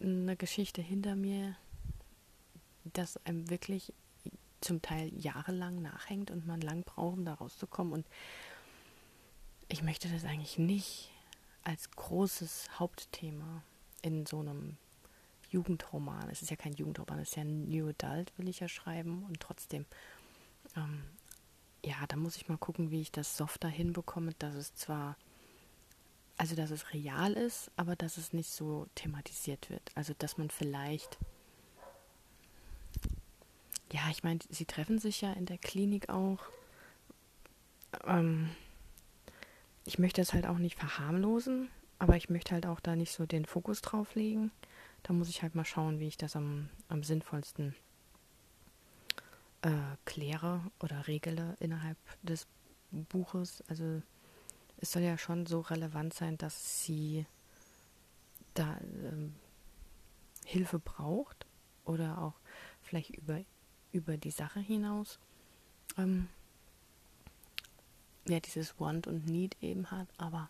eine 0.00 0.36
Geschichte 0.36 0.82
hinter 0.82 1.16
mir, 1.16 1.56
das 2.84 3.16
einem 3.24 3.50
wirklich 3.50 3.92
zum 4.60 4.82
Teil 4.82 5.12
jahrelang 5.14 5.82
nachhängt 5.82 6.30
und 6.30 6.46
man 6.46 6.60
lang 6.60 6.82
braucht, 6.84 7.18
um 7.18 7.24
da 7.24 7.34
rauszukommen. 7.34 7.92
Und 7.92 8.06
ich 9.68 9.82
möchte 9.82 10.08
das 10.08 10.24
eigentlich 10.24 10.58
nicht 10.58 11.10
als 11.62 11.90
großes 11.90 12.78
Hauptthema 12.78 13.62
in 14.02 14.24
so 14.26 14.40
einem 14.40 14.76
Jugendroman. 15.50 16.28
Es 16.30 16.42
ist 16.42 16.50
ja 16.50 16.56
kein 16.56 16.74
Jugendroman, 16.74 17.18
es 17.18 17.30
ist 17.30 17.36
ja 17.36 17.42
ein 17.42 17.68
New 17.68 17.88
Adult, 17.88 18.32
will 18.36 18.48
ich 18.48 18.60
ja 18.60 18.68
schreiben. 18.68 19.24
Und 19.24 19.40
trotzdem, 19.40 19.86
ähm, 20.76 21.02
ja, 21.84 21.96
da 22.08 22.16
muss 22.16 22.36
ich 22.36 22.48
mal 22.48 22.58
gucken, 22.58 22.90
wie 22.90 23.00
ich 23.00 23.12
das 23.12 23.36
softer 23.36 23.68
hinbekomme, 23.68 24.32
dass 24.38 24.54
es 24.54 24.74
zwar, 24.74 25.16
also 26.36 26.54
dass 26.54 26.70
es 26.70 26.92
real 26.92 27.32
ist, 27.32 27.70
aber 27.76 27.96
dass 27.96 28.16
es 28.16 28.32
nicht 28.32 28.50
so 28.50 28.86
thematisiert 28.94 29.70
wird. 29.70 29.90
Also 29.94 30.14
dass 30.18 30.38
man 30.38 30.50
vielleicht, 30.50 31.18
ja, 33.92 34.02
ich 34.10 34.22
meine, 34.24 34.40
sie 34.48 34.64
treffen 34.64 34.98
sich 34.98 35.20
ja 35.20 35.32
in 35.32 35.46
der 35.46 35.58
Klinik 35.58 36.08
auch. 36.08 36.40
Ähm, 38.04 38.50
ich 39.84 39.98
möchte 39.98 40.20
es 40.20 40.32
halt 40.32 40.46
auch 40.46 40.58
nicht 40.58 40.76
verharmlosen, 40.76 41.68
aber 41.98 42.16
ich 42.16 42.28
möchte 42.28 42.52
halt 42.52 42.66
auch 42.66 42.80
da 42.80 42.96
nicht 42.96 43.12
so 43.12 43.26
den 43.26 43.44
Fokus 43.44 43.80
drauf 43.80 44.14
legen. 44.14 44.50
Da 45.02 45.12
muss 45.12 45.28
ich 45.28 45.42
halt 45.42 45.54
mal 45.54 45.64
schauen, 45.64 46.00
wie 46.00 46.08
ich 46.08 46.16
das 46.16 46.34
am, 46.34 46.68
am 46.88 47.04
sinnvollsten 47.04 47.74
äh, 49.62 49.96
kläre 50.04 50.60
oder 50.80 51.06
regele 51.06 51.56
innerhalb 51.60 51.98
des 52.22 52.46
Buches. 52.90 53.62
Also 53.68 54.02
es 54.78 54.92
soll 54.92 55.02
ja 55.02 55.16
schon 55.16 55.46
so 55.46 55.60
relevant 55.60 56.12
sein, 56.14 56.36
dass 56.38 56.82
sie 56.84 57.26
da 58.54 58.78
ähm, 59.04 59.34
Hilfe 60.44 60.78
braucht 60.78 61.46
oder 61.84 62.18
auch 62.18 62.34
vielleicht 62.82 63.10
über, 63.10 63.40
über 63.96 64.16
die 64.16 64.30
Sache 64.30 64.60
hinaus. 64.60 65.18
Ähm, 65.96 66.28
ja, 68.28 68.40
dieses 68.40 68.78
Want 68.78 69.06
und 69.06 69.26
Need 69.26 69.56
eben 69.60 69.90
hat, 69.90 70.08
aber 70.18 70.48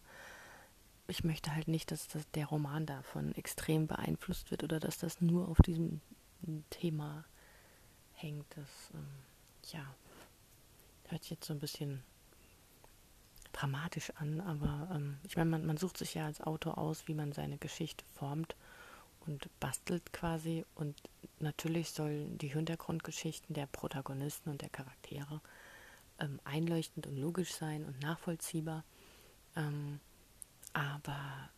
ich 1.08 1.24
möchte 1.24 1.54
halt 1.54 1.68
nicht, 1.68 1.90
dass 1.90 2.08
das, 2.08 2.28
der 2.32 2.46
Roman 2.46 2.86
davon 2.86 3.34
extrem 3.34 3.86
beeinflusst 3.86 4.50
wird 4.50 4.64
oder 4.64 4.80
dass 4.80 4.98
das 4.98 5.20
nur 5.20 5.48
auf 5.48 5.58
diesem 5.58 6.00
Thema 6.70 7.24
hängt. 8.14 8.46
Das, 8.56 8.90
ähm, 8.94 9.06
ja, 9.72 9.86
hört 11.08 11.22
sich 11.22 11.30
jetzt 11.30 11.46
so 11.46 11.52
ein 11.52 11.60
bisschen 11.60 12.02
dramatisch 13.52 14.10
an, 14.16 14.40
aber 14.40 14.88
ähm, 14.92 15.18
ich 15.22 15.36
meine, 15.36 15.50
man, 15.50 15.64
man 15.64 15.76
sucht 15.76 15.98
sich 15.98 16.14
ja 16.14 16.26
als 16.26 16.40
Autor 16.40 16.78
aus, 16.78 17.06
wie 17.06 17.14
man 17.14 17.32
seine 17.32 17.58
Geschichte 17.58 18.04
formt 18.14 18.56
und 19.26 19.48
bastelt 19.60 20.12
quasi 20.12 20.64
und 20.74 20.96
natürlich 21.40 21.90
sollen 21.90 22.38
die 22.38 22.48
Hintergrundgeschichten 22.48 23.54
der 23.54 23.66
Protagonisten 23.66 24.50
und 24.50 24.62
der 24.62 24.68
Charaktere 24.68 25.40
ähm, 26.18 26.40
einleuchtend 26.44 27.06
und 27.06 27.16
logisch 27.16 27.54
sein 27.54 27.84
und 27.84 28.00
nachvollziehbar. 28.00 28.84
Ähm, 29.56 30.00
aber 30.72 31.50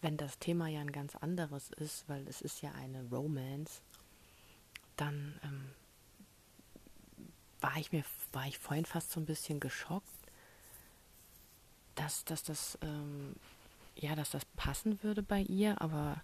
wenn 0.00 0.16
das 0.16 0.38
Thema 0.38 0.68
ja 0.68 0.80
ein 0.80 0.92
ganz 0.92 1.14
anderes 1.16 1.70
ist, 1.72 2.08
weil 2.08 2.26
es 2.28 2.40
ist 2.40 2.62
ja 2.62 2.72
eine 2.72 3.04
Romance, 3.10 3.80
dann 4.96 5.38
ähm, 5.42 5.70
war 7.60 7.76
ich 7.76 7.92
mir, 7.92 8.04
war 8.32 8.46
ich 8.46 8.58
vorhin 8.58 8.84
fast 8.84 9.10
so 9.10 9.20
ein 9.20 9.26
bisschen 9.26 9.60
geschockt, 9.60 10.08
dass, 11.94 12.24
dass 12.24 12.42
das, 12.42 12.78
ähm, 12.82 13.34
ja, 13.96 14.14
dass 14.14 14.30
das 14.30 14.44
passen 14.56 15.02
würde 15.02 15.22
bei 15.22 15.40
ihr, 15.40 15.80
aber 15.80 16.22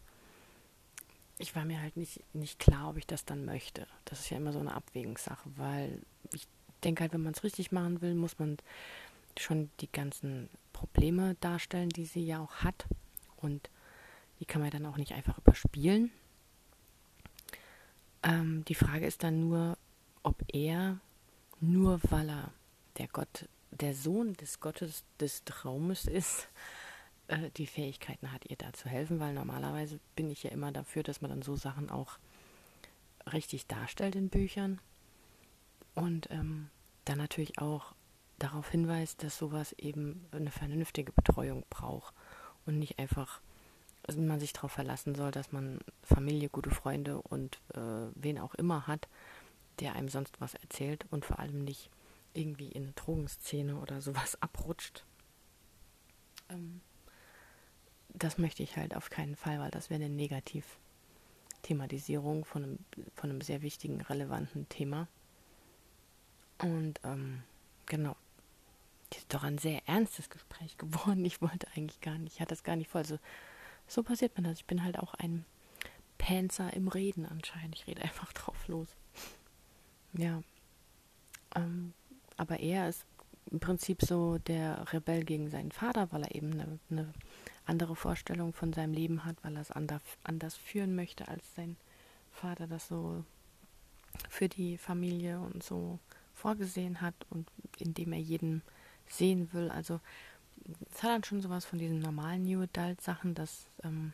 ich 1.40 1.56
war 1.56 1.64
mir 1.64 1.80
halt 1.80 1.97
nicht, 1.97 2.23
nicht 2.35 2.59
klar, 2.59 2.90
ob 2.90 2.97
ich 2.97 3.06
das 3.06 3.25
dann 3.25 3.44
möchte. 3.44 3.87
Das 4.04 4.20
ist 4.20 4.30
ja 4.30 4.37
immer 4.37 4.52
so 4.52 4.61
eine 4.61 4.75
Abwägungssache, 4.75 5.49
weil 5.56 6.02
ich 6.32 6.47
denke 6.85 7.02
halt, 7.02 7.12
wenn 7.12 7.23
man 7.23 7.32
es 7.32 7.42
richtig 7.42 7.73
machen 7.73 8.00
will, 8.02 8.14
muss 8.14 8.38
man 8.38 8.59
schon 9.38 9.70
die 9.80 9.90
ganzen 9.90 10.50
Probleme 10.73 11.37
darstellen, 11.40 11.88
die 11.88 12.04
sie 12.04 12.25
ja 12.25 12.40
auch 12.40 12.56
hat. 12.56 12.87
Und 13.37 13.70
die 14.38 14.44
kann 14.44 14.61
man 14.61 14.70
dann 14.70 14.87
auch 14.87 14.99
nicht 14.99 15.12
einfach 15.12 15.38
überspielen. 15.38 16.11
Ähm, 18.23 18.64
die 18.66 18.75
Frage 18.75 19.06
ist 19.06 19.23
dann 19.23 19.40
nur, 19.40 19.78
ob 20.23 20.42
er, 20.52 20.99
nur 21.61 22.00
weil 22.11 22.28
er 22.28 22.52
der 22.99 23.09
Gott, 23.09 23.49
der 23.70 23.94
Sohn 23.94 24.35
des 24.35 24.61
Gottes 24.61 25.04
des 25.18 25.44
Traumes 25.44 26.04
ist, 26.04 26.49
äh, 27.31 27.51
die 27.57 27.67
Fähigkeiten 27.67 28.33
hat, 28.33 28.45
ihr 28.47 28.57
da 28.57 28.73
zu 28.73 28.89
helfen, 28.89 29.21
weil 29.21 29.35
normalerweise 29.35 30.01
bin 30.17 30.31
ich 30.31 30.43
ja 30.43 30.51
immer 30.51 30.73
dafür, 30.73 31.03
dass 31.03 31.21
man 31.21 31.31
dann 31.31 31.43
so 31.43 31.57
Sachen 31.57 31.91
auch 31.91 32.19
richtig 33.33 33.67
darstellt 33.67 34.17
in 34.17 34.29
Büchern. 34.29 34.81
Und 35.95 36.31
ähm, 36.31 36.71
dann 37.05 37.19
natürlich 37.19 37.59
auch 37.59 37.95
darauf 38.39 38.69
hinweist, 38.71 39.23
dass 39.23 39.39
sowas 39.39 39.73
eben 39.75 40.27
eine 40.33 40.51
vernünftige 40.51 41.13
Betreuung 41.13 41.65
braucht 41.71 42.15
und 42.67 42.79
nicht 42.79 42.99
einfach, 42.99 43.41
also 44.07 44.21
man 44.21 44.41
sich 44.41 44.53
darauf 44.53 44.73
verlassen 44.73 45.15
soll, 45.15 45.31
dass 45.31 45.53
man 45.53 45.81
Familie, 46.03 46.49
gute 46.49 46.71
Freunde 46.71 47.21
und 47.21 47.61
äh, 47.75 48.11
wen 48.15 48.39
auch 48.39 48.55
immer 48.55 48.87
hat, 48.87 49.09
der 49.79 49.95
einem 49.95 50.09
sonst 50.09 50.41
was 50.41 50.55
erzählt 50.55 51.07
und 51.11 51.25
vor 51.25 51.39
allem 51.39 51.65
nicht 51.65 51.91
irgendwie 52.35 52.69
in 52.69 52.85
eine 52.85 52.93
Drogenszene 52.93 53.77
oder 53.77 54.01
sowas 54.01 54.37
abrutscht. 54.43 55.05
Ähm, 56.49 56.81
das 58.14 58.38
möchte 58.38 58.62
ich 58.62 58.76
halt 58.76 58.95
auf 58.95 59.11
keinen 59.11 59.35
Fall, 59.37 59.61
weil 59.61 59.71
das 59.71 59.90
wäre 59.90 60.02
eine 60.02 60.14
Negativ-Thematisierung 60.14 62.45
von 62.45 62.64
einem, 62.64 62.79
von 63.14 63.31
einem 63.31 63.40
sehr 63.40 63.62
wichtigen, 63.62 64.00
relevanten 64.00 64.69
Thema. 64.69 65.09
Und 66.59 67.00
ähm, 67.05 67.43
genau, 67.87 68.17
das 69.11 69.21
ist 69.21 69.35
doch 69.35 69.43
ein 69.43 69.59
sehr 69.59 69.88
ernstes 69.88 70.31
Gespräch 70.31 70.79
geworden. 70.79 71.25
Ich 71.25 71.43
wollte 71.43 71.67
eigentlich 71.75 72.00
gar 72.00 72.19
nicht, 72.19 72.35
ich 72.35 72.40
hatte 72.40 72.50
das 72.50 72.64
gar 72.64 72.76
nicht 72.76 72.90
vor. 72.90 73.00
Also 73.00 73.19
so 73.87 74.02
passiert 74.02 74.37
mir 74.37 74.45
das. 74.45 74.59
Ich 74.59 74.67
bin 74.67 74.85
halt 74.85 74.99
auch 74.99 75.14
ein 75.14 75.47
Panzer 76.19 76.73
im 76.75 76.88
Reden 76.88 77.26
anscheinend. 77.26 77.75
Ich 77.75 77.87
rede 77.87 78.02
einfach 78.02 78.33
drauf 78.33 78.69
los. 78.69 78.88
Ja. 80.12 80.43
Ähm, 81.55 81.95
aber 82.37 82.61
er 82.61 82.88
ist 82.88 83.05
im 83.50 83.61
Prinzip 83.61 84.02
so 84.02 84.38
der 84.38 84.92
Rebell 84.92 85.25
gegen 85.25 85.50
seinen 85.50 85.73
Vater, 85.73 86.12
weil 86.12 86.23
er 86.23 86.35
eben 86.35 86.52
eine, 86.52 86.78
eine 86.90 87.12
andere 87.66 87.97
Vorstellung 87.97 88.52
von 88.52 88.73
seinem 88.73 88.95
Leben 88.95 89.25
hat, 89.25 89.37
weil 89.42 89.54
er 89.57 89.62
es 89.62 89.71
anders, 89.71 90.02
anders 90.25 90.57
führen 90.57 90.95
möchte, 90.95 91.28
als 91.28 91.54
sein 91.54 91.76
Vater 92.33 92.66
das 92.66 92.88
so 92.88 93.25
für 94.28 94.49
die 94.49 94.76
Familie 94.76 95.40
und 95.40 95.62
so 95.62 95.99
vorgesehen 96.35 97.00
hat 97.00 97.14
und 97.30 97.49
indem 97.78 98.12
er 98.12 98.21
jeden 98.21 98.62
sehen 99.09 99.52
will. 99.52 99.71
Also 99.71 100.00
es 100.92 101.02
hat 101.02 101.11
dann 101.11 101.25
schon 101.25 101.42
sowas 101.42 101.64
von 101.64 101.78
diesen 101.78 102.00
normalen 102.00 102.45
New 102.45 102.62
Adult 102.62 103.00
Sachen, 103.00 103.35
dass 103.35 103.66
ähm, 103.83 104.12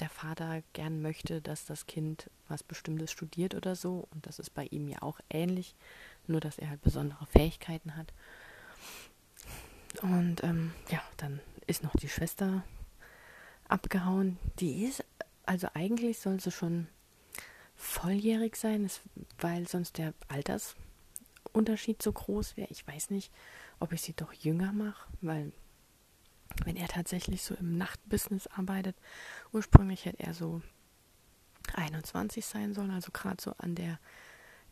der 0.00 0.08
Vater 0.08 0.62
gern 0.72 1.02
möchte, 1.02 1.40
dass 1.40 1.66
das 1.66 1.86
Kind 1.86 2.30
was 2.48 2.62
Bestimmtes 2.62 3.10
studiert 3.10 3.54
oder 3.54 3.74
so. 3.74 4.06
Und 4.12 4.26
das 4.26 4.38
ist 4.38 4.50
bei 4.50 4.66
ihm 4.66 4.88
ja 4.88 5.02
auch 5.02 5.20
ähnlich, 5.28 5.74
nur 6.28 6.40
dass 6.40 6.58
er 6.58 6.70
halt 6.70 6.82
besondere 6.82 7.26
Fähigkeiten 7.26 7.96
hat. 7.96 8.12
Und 10.02 10.42
ähm, 10.44 10.72
ja, 10.90 11.02
dann 11.16 11.40
ist 11.66 11.82
noch 11.82 11.94
die 11.96 12.08
Schwester 12.08 12.62
abgehauen. 13.68 14.38
Die 14.60 14.84
ist, 14.84 15.04
also 15.46 15.68
eigentlich 15.74 16.18
soll 16.18 16.40
sie 16.40 16.50
schon 16.50 16.88
volljährig 17.76 18.56
sein, 18.56 18.90
weil 19.40 19.68
sonst 19.68 19.98
der 19.98 20.12
Alters 20.28 20.76
Unterschied 21.52 22.02
so 22.02 22.12
groß 22.12 22.56
wäre. 22.56 22.68
Ich 22.70 22.86
weiß 22.86 23.10
nicht, 23.10 23.32
ob 23.80 23.92
ich 23.92 24.02
sie 24.02 24.12
doch 24.12 24.32
jünger 24.32 24.72
mache, 24.72 25.08
weil 25.20 25.52
wenn 26.64 26.76
er 26.76 26.88
tatsächlich 26.88 27.42
so 27.42 27.54
im 27.54 27.78
Nachtbusiness 27.78 28.46
arbeitet, 28.48 28.96
ursprünglich 29.52 30.04
hätte 30.04 30.22
er 30.22 30.34
so 30.34 30.62
21 31.74 32.44
sein 32.44 32.74
sollen, 32.74 32.90
also 32.90 33.10
gerade 33.12 33.40
so 33.40 33.54
an 33.58 33.74
der 33.74 33.98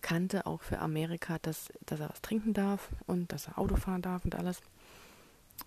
Kante 0.07 0.47
auch 0.47 0.63
für 0.63 0.79
Amerika, 0.79 1.41
dass, 1.43 1.73
dass 1.85 1.99
er 1.99 2.09
was 2.09 2.23
trinken 2.23 2.55
darf 2.55 2.91
und 3.09 3.33
dass 3.33 3.49
er 3.49 3.59
Auto 3.59 3.75
fahren 3.75 4.03
darf 4.03 4.25
und 4.25 4.37
alles. 4.37 4.61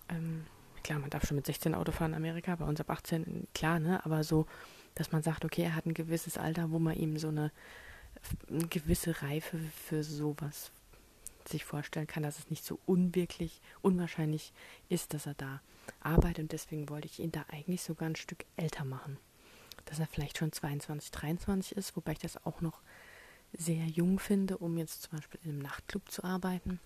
Ähm, 0.08 0.46
klar, 0.82 0.98
man 0.98 1.10
darf 1.10 1.26
schon 1.26 1.36
mit 1.36 1.44
16 1.44 1.74
Auto 1.74 1.92
fahren 1.92 2.12
in 2.12 2.16
Amerika, 2.16 2.56
bei 2.56 2.64
uns 2.64 2.80
ab 2.80 2.88
18, 2.88 3.48
klar, 3.52 3.80
ne? 3.80 4.02
Aber 4.06 4.24
so, 4.24 4.46
dass 4.94 5.12
man 5.12 5.22
sagt, 5.22 5.44
okay, 5.44 5.64
er 5.64 5.74
hat 5.74 5.84
ein 5.84 5.92
gewisses 5.92 6.38
Alter, 6.38 6.70
wo 6.70 6.78
man 6.78 6.96
ihm 6.96 7.18
so 7.18 7.28
eine, 7.28 7.52
eine 8.48 8.66
gewisse 8.66 9.20
Reife 9.20 9.58
für 9.58 10.02
sowas 10.02 10.72
sich 11.46 11.66
vorstellen 11.66 12.06
kann, 12.06 12.22
dass 12.22 12.38
es 12.38 12.48
nicht 12.48 12.64
so 12.64 12.78
unwirklich, 12.86 13.60
unwahrscheinlich 13.82 14.54
ist, 14.88 15.12
dass 15.12 15.26
er 15.26 15.34
da 15.34 15.60
arbeitet. 16.00 16.44
Und 16.44 16.52
deswegen 16.52 16.88
wollte 16.88 17.08
ich 17.08 17.20
ihn 17.20 17.30
da 17.30 17.44
eigentlich 17.50 17.82
sogar 17.82 18.08
ein 18.08 18.16
Stück 18.16 18.46
älter 18.56 18.86
machen. 18.86 19.18
Dass 19.84 19.98
er 19.98 20.06
vielleicht 20.06 20.38
schon 20.38 20.50
22, 20.50 21.10
23 21.10 21.76
ist, 21.76 21.94
wobei 21.94 22.12
ich 22.12 22.18
das 22.20 22.42
auch 22.46 22.62
noch 22.62 22.80
sehr 23.56 23.84
jung 23.86 24.18
finde, 24.18 24.58
um 24.58 24.78
jetzt 24.78 25.02
zum 25.02 25.18
Beispiel 25.18 25.40
in 25.44 25.50
einem 25.50 25.58
Nachtclub 25.60 26.10
zu 26.10 26.24
arbeiten. 26.24 26.80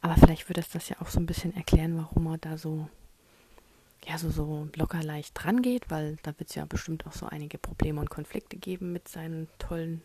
Aber 0.00 0.16
vielleicht 0.16 0.48
würde 0.48 0.60
es 0.60 0.70
das 0.70 0.88
ja 0.88 1.00
auch 1.00 1.08
so 1.08 1.20
ein 1.20 1.26
bisschen 1.26 1.54
erklären, 1.54 1.96
warum 1.96 2.26
er 2.26 2.38
da 2.38 2.58
so 2.58 2.88
ja, 4.06 4.18
so, 4.18 4.30
so 4.30 4.68
locker 4.74 5.02
leicht 5.02 5.32
dran 5.34 5.62
geht, 5.62 5.90
weil 5.90 6.16
da 6.22 6.36
wird 6.38 6.50
es 6.50 6.56
ja 6.56 6.64
bestimmt 6.64 7.06
auch 7.06 7.12
so 7.12 7.26
einige 7.26 7.58
Probleme 7.58 8.00
und 8.00 8.10
Konflikte 8.10 8.56
geben 8.56 8.92
mit 8.92 9.08
seinen 9.08 9.48
tollen 9.58 10.02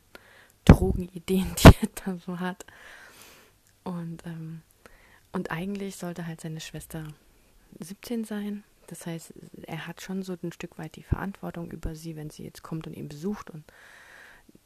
Drogenideen, 0.65 1.55
die 1.63 1.71
er 1.81 1.89
da 2.05 2.17
so 2.17 2.39
hat. 2.39 2.65
Und, 3.83 4.25
ähm, 4.25 4.61
und 5.31 5.51
eigentlich 5.51 5.95
sollte 5.95 6.27
halt 6.27 6.41
seine 6.41 6.59
Schwester 6.59 7.05
17 7.79 8.23
sein. 8.23 8.63
Das 8.87 9.05
heißt, 9.05 9.33
er 9.63 9.87
hat 9.87 10.01
schon 10.01 10.23
so 10.23 10.35
ein 10.41 10.51
Stück 10.51 10.77
weit 10.77 10.95
die 10.95 11.03
Verantwortung 11.03 11.71
über 11.71 11.95
sie, 11.95 12.15
wenn 12.15 12.29
sie 12.29 12.43
jetzt 12.43 12.63
kommt 12.63 12.87
und 12.87 12.93
ihn 12.93 13.09
besucht. 13.09 13.49
Und 13.49 13.65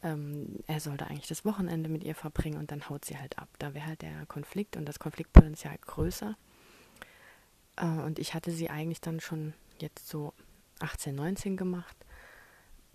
ähm, 0.04 0.60
er 0.68 0.80
sollte 0.80 1.08
eigentlich 1.08 1.28
das 1.28 1.46
Wochenende 1.46 1.90
mit 1.90 2.04
ihr 2.04 2.16
verbringen 2.16 2.58
und 2.58 2.72
dann 2.72 2.90
haut 2.90 3.06
sie 3.06 3.18
halt 3.18 3.38
ab. 3.38 3.50
Da 3.60 3.74
wäre 3.74 3.86
halt 3.86 4.02
der 4.02 4.26
Konflikt 4.26 4.78
und 4.78 4.86
das 4.86 5.00
Konfliktpotenzial 5.00 5.78
größer. 5.78 6.36
Äh, 7.76 7.86
und 7.86 8.20
ich 8.20 8.34
hatte 8.34 8.52
sie 8.52 8.70
eigentlich 8.70 9.02
dann 9.02 9.20
schon 9.20 9.54
jetzt 9.80 10.08
so 10.08 10.34
18, 10.80 11.16
19 11.16 11.58
gemacht, 11.58 11.96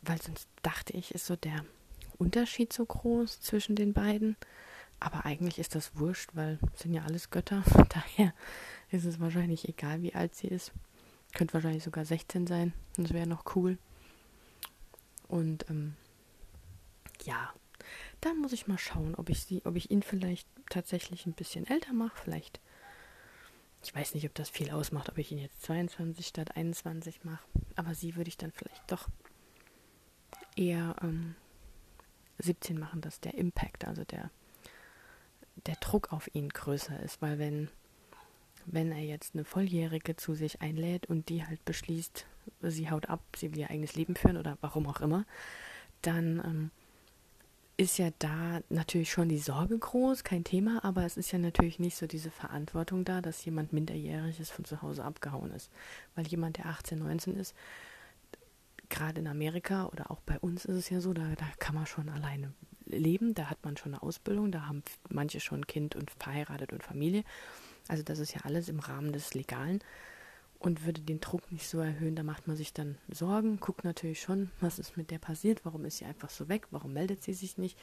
weil 0.03 0.21
sonst 0.21 0.49
dachte 0.63 0.93
ich, 0.95 1.15
ist 1.15 1.27
so 1.27 1.37
der 1.37 1.65
Unterschied 2.19 2.73
so 2.73 2.85
groß 2.85 3.41
zwischen 3.41 3.77
den 3.77 3.93
beiden. 3.93 4.37
Aber 4.99 5.27
eigentlich 5.27 5.59
ist 5.59 5.75
das 5.75 5.97
wurscht, 5.97 6.31
weil 6.33 6.59
es 6.75 6.83
sind 6.83 6.95
ja 6.95 7.03
alles 7.03 7.31
Götter. 7.31 7.63
Von 7.65 7.87
daher 7.89 8.33
ist 8.91 9.05
es 9.05 9.21
wahrscheinlich 9.21 9.69
egal, 9.69 10.03
wie 10.03 10.15
alt 10.15 10.35
sie 10.35 10.49
ist. 10.49 10.73
Könnte 11.35 11.55
wahrscheinlich 11.55 11.85
sogar 11.85 12.05
16 12.05 12.47
sein. 12.47 12.73
Das 12.97 13.13
wäre 13.13 13.27
noch 13.27 13.57
cool. 13.57 13.79
Und 15.29 15.69
ähm, 15.69 15.95
ja, 17.25 17.53
dann 18.21 18.39
muss 18.39 18.53
ich 18.53 18.67
mal 18.67 18.79
schauen, 18.79 19.15
ob 19.15 19.29
ich 19.29 19.45
sie, 19.45 19.63
ob 19.65 19.77
ich 19.77 19.91
ihn 19.91 20.03
vielleicht 20.03 20.49
tatsächlich 20.71 21.27
ein 21.27 21.35
bisschen 21.35 21.67
älter 21.67 21.93
mache. 21.93 22.17
Vielleicht 22.17 22.61
ich 23.87 23.95
weiß 23.95 24.15
nicht, 24.15 24.27
ob 24.27 24.35
das 24.35 24.51
viel 24.51 24.73
ausmacht, 24.73 25.09
ob 25.09 25.17
ich 25.19 25.31
ihn 25.31 25.39
jetzt 25.39 25.63
22 25.63 26.27
statt 26.27 26.57
21 26.57 27.23
mache. 27.23 27.45
Aber 27.77 27.95
sie 27.95 28.17
würde 28.17 28.29
ich 28.29 28.37
dann 28.37 28.51
vielleicht 28.51 28.91
doch 28.91 29.09
eher 30.57 30.97
ähm, 31.03 31.37
17 32.39 32.81
machen, 32.81 33.01
dass 33.01 33.21
der 33.21 33.35
Impact, 33.35 33.87
also 33.87 34.05
der, 34.05 34.33
der 35.67 35.77
Druck 35.77 36.13
auf 36.13 36.29
ihn 36.35 36.49
größer 36.49 36.99
ist. 37.01 37.23
Weil 37.23 37.39
wenn, 37.39 37.69
wenn 38.65 38.91
er 38.91 39.05
jetzt 39.05 39.35
eine 39.35 39.45
Volljährige 39.45 40.17
zu 40.17 40.35
sich 40.35 40.61
einlädt 40.63 41.07
und 41.07 41.29
die 41.29 41.47
halt 41.47 41.65
beschließt, 41.65 42.27
sie 42.63 42.91
haut 42.91 43.09
ab, 43.09 43.23
sie 43.37 43.53
will 43.53 43.61
ihr 43.61 43.71
eigenes 43.71 43.95
Leben 43.95 44.17
führen 44.17 44.37
oder 44.37 44.59
warum 44.63 44.89
auch 44.89 45.01
immer, 45.01 45.25
dann 46.03 46.43
ähm, 46.45 46.71
ist 47.78 47.99
ja 47.99 48.09
da 48.18 48.61
natürlich 48.71 49.11
schon 49.11 49.28
die 49.28 49.38
Sorge 49.38 49.78
groß, 49.78 50.25
kein 50.25 50.45
Thema, 50.45 50.83
aber 50.83 51.04
es 51.04 51.16
ist 51.16 51.33
ja 51.33 51.38
natürlich 51.38 51.78
nicht 51.78 51.97
so 51.97 52.06
diese 52.06 52.30
Verantwortung 52.30 53.04
da, 53.04 53.21
dass 53.21 53.45
jemand 53.45 53.73
Minderjähriges 53.73 54.50
von 54.50 54.64
zu 54.64 54.80
Hause 54.80 55.04
abgehauen 55.04 55.50
ist. 55.50 55.71
Weil 56.14 56.26
jemand, 56.26 56.56
der 56.56 56.66
18, 56.66 56.99
19 56.99 57.37
ist, 57.37 57.54
gerade 58.88 59.21
in 59.21 59.26
Amerika 59.26 59.87
oder 59.87 60.11
auch 60.11 60.21
bei 60.21 60.38
uns 60.38 60.64
ist 60.64 60.76
es 60.76 60.90
ja 60.90 61.00
so, 61.00 61.12
da, 61.12 61.35
da 61.37 61.47
kann 61.59 61.75
man 61.75 61.87
schon 61.87 62.09
alleine 62.09 62.52
leben, 62.87 63.35
da 63.35 63.50
hat 63.50 63.62
man 63.64 63.76
schon 63.76 63.92
eine 63.92 64.02
Ausbildung, 64.02 64.52
da 64.52 64.66
haben 64.66 64.83
manche 65.11 65.40
schon 65.40 65.66
Kind 65.66 65.97
und 65.97 66.11
verheiratet 66.11 66.73
und 66.73 66.83
Familie. 66.83 67.25
Also 67.88 68.02
das 68.02 68.18
ist 68.18 68.33
ja 68.35 68.40
alles 68.42 68.68
im 68.68 68.80
Rahmen 68.80 69.12
des 69.12 69.35
Legalen 69.35 69.80
und 70.59 70.85
würde 70.85 71.01
den 71.01 71.21
Druck 71.21 71.51
nicht 71.53 71.69
so 71.69 71.79
erhöhen. 71.81 72.17
Da 72.17 72.23
macht 72.23 72.47
man 72.47 72.57
sich 72.57 72.73
dann 72.73 72.99
Sorgen, 73.09 73.61
guckt 73.61 73.85
natürlich 73.85 74.21
schon, 74.21 74.51
was 74.61 74.79
ist 74.79 74.97
mit 74.97 75.11
der 75.11 75.19
passiert, 75.19 75.65
warum 75.65 75.85
ist 75.85 75.99
sie 75.99 76.05
einfach 76.05 76.31
so 76.31 76.49
weg, 76.49 76.67
warum 76.71 76.93
meldet 76.93 77.23
sie 77.23 77.35
sich 77.35 77.59
nicht. 77.59 77.79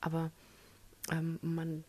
Aber 0.00 0.30
ähm, 1.10 1.38
man, 1.42 1.84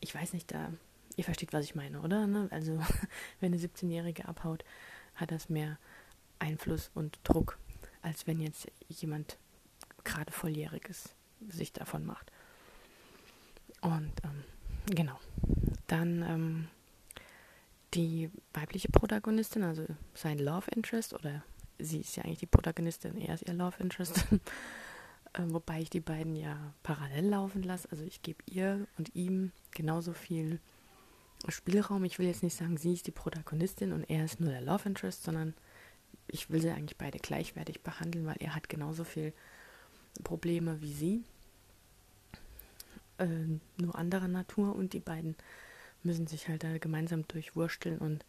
ich 0.00 0.14
weiß 0.14 0.32
nicht, 0.32 0.52
da, 0.52 0.72
ihr 1.16 1.24
versteht, 1.24 1.52
was 1.52 1.64
ich 1.64 1.74
meine, 1.74 2.00
oder? 2.00 2.26
Ne? 2.26 2.48
Also, 2.50 2.78
wenn 3.40 3.52
eine 3.52 3.62
17-Jährige 3.62 4.26
abhaut, 4.26 4.64
hat 5.14 5.30
das 5.30 5.48
mehr 5.48 5.78
Einfluss 6.38 6.90
und 6.94 7.18
Druck, 7.24 7.58
als 8.02 8.26
wenn 8.26 8.40
jetzt 8.40 8.70
jemand 8.88 9.38
gerade 10.04 10.32
volljähriges 10.32 11.14
sich 11.48 11.72
davon 11.72 12.04
macht. 12.04 12.32
Und 13.80 14.12
ähm, 14.24 14.44
genau. 14.86 15.18
Dann 15.86 16.22
ähm, 16.22 16.68
die 17.94 18.30
weibliche 18.52 18.88
Protagonistin, 18.88 19.62
also 19.62 19.86
sein 20.14 20.38
Love 20.38 20.70
Interest, 20.74 21.14
oder 21.14 21.42
sie 21.78 22.00
ist 22.00 22.16
ja 22.16 22.24
eigentlich 22.24 22.38
die 22.38 22.46
Protagonistin, 22.46 23.16
er 23.16 23.34
ist 23.34 23.46
ihr 23.46 23.54
Love 23.54 23.82
Interest, 23.82 24.26
äh, 25.32 25.42
wobei 25.46 25.80
ich 25.80 25.90
die 25.90 26.00
beiden 26.00 26.36
ja 26.36 26.74
parallel 26.82 27.26
laufen 27.26 27.62
lasse. 27.62 27.88
Also 27.90 28.04
ich 28.04 28.22
gebe 28.22 28.42
ihr 28.46 28.86
und 28.98 29.14
ihm 29.14 29.52
genauso 29.70 30.12
viel 30.12 30.60
Spielraum. 31.48 32.04
Ich 32.04 32.18
will 32.18 32.26
jetzt 32.26 32.42
nicht 32.42 32.56
sagen, 32.56 32.76
sie 32.76 32.94
ist 32.94 33.06
die 33.06 33.12
Protagonistin 33.12 33.92
und 33.92 34.04
er 34.04 34.24
ist 34.24 34.40
nur 34.40 34.50
der 34.50 34.60
Love 34.60 34.88
Interest, 34.88 35.22
sondern 35.22 35.54
ich 36.26 36.50
will 36.50 36.60
sie 36.60 36.70
eigentlich 36.70 36.98
beide 36.98 37.18
gleichwertig 37.18 37.82
behandeln, 37.82 38.26
weil 38.26 38.36
er 38.40 38.54
hat 38.54 38.68
genauso 38.68 39.04
viel 39.04 39.32
Probleme 40.24 40.80
wie 40.82 40.92
sie. 40.92 41.24
Äh, 43.18 43.58
nur 43.78 43.96
anderer 43.96 44.28
Natur 44.28 44.76
und 44.76 44.92
die 44.92 45.00
beiden 45.00 45.36
müssen 46.02 46.26
sich 46.26 46.48
halt 46.48 46.64
da 46.64 46.78
gemeinsam 46.78 47.26
durchwursteln 47.28 47.98
und 47.98 48.24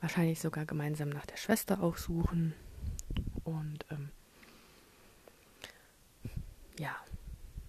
wahrscheinlich 0.00 0.40
sogar 0.40 0.66
gemeinsam 0.66 1.08
nach 1.08 1.26
der 1.26 1.36
Schwester 1.36 1.82
auch 1.82 1.96
suchen. 1.96 2.54
Und 3.44 3.84
ähm, 3.90 4.10
ja, 6.78 6.94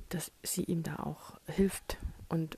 dass 0.09 0.31
sie 0.43 0.63
ihm 0.63 0.83
da 0.83 0.97
auch 0.97 1.39
hilft. 1.47 1.97
Und 2.29 2.57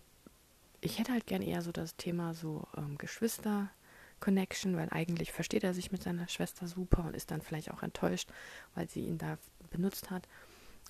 ich 0.82 1.00
hätte 1.00 1.14
halt 1.14 1.28
gern 1.28 1.42
eher 1.42 1.62
so 1.62 1.72
das 1.72 1.96
Thema 1.96 2.34
so 2.34 2.68
ähm, 2.78 2.98
Geschwister-Connection, 2.98 4.76
weil 4.76 4.90
eigentlich 4.92 5.32
versteht 5.32 5.64
er 5.64 5.74
sich 5.74 5.92
mit 5.92 6.04
seiner 6.04 6.28
Schwester 6.28 6.68
super 6.68 7.04
und 7.06 7.16
ist 7.16 7.32
dann 7.32 7.42
vielleicht 7.42 7.72
auch 7.72 7.84
enttäuscht, 7.84 8.30
weil 8.76 8.90
sie 8.90 9.06
ihn 9.06 9.18
da 9.18 9.38
benutzt 9.72 10.12
hat. 10.12 10.28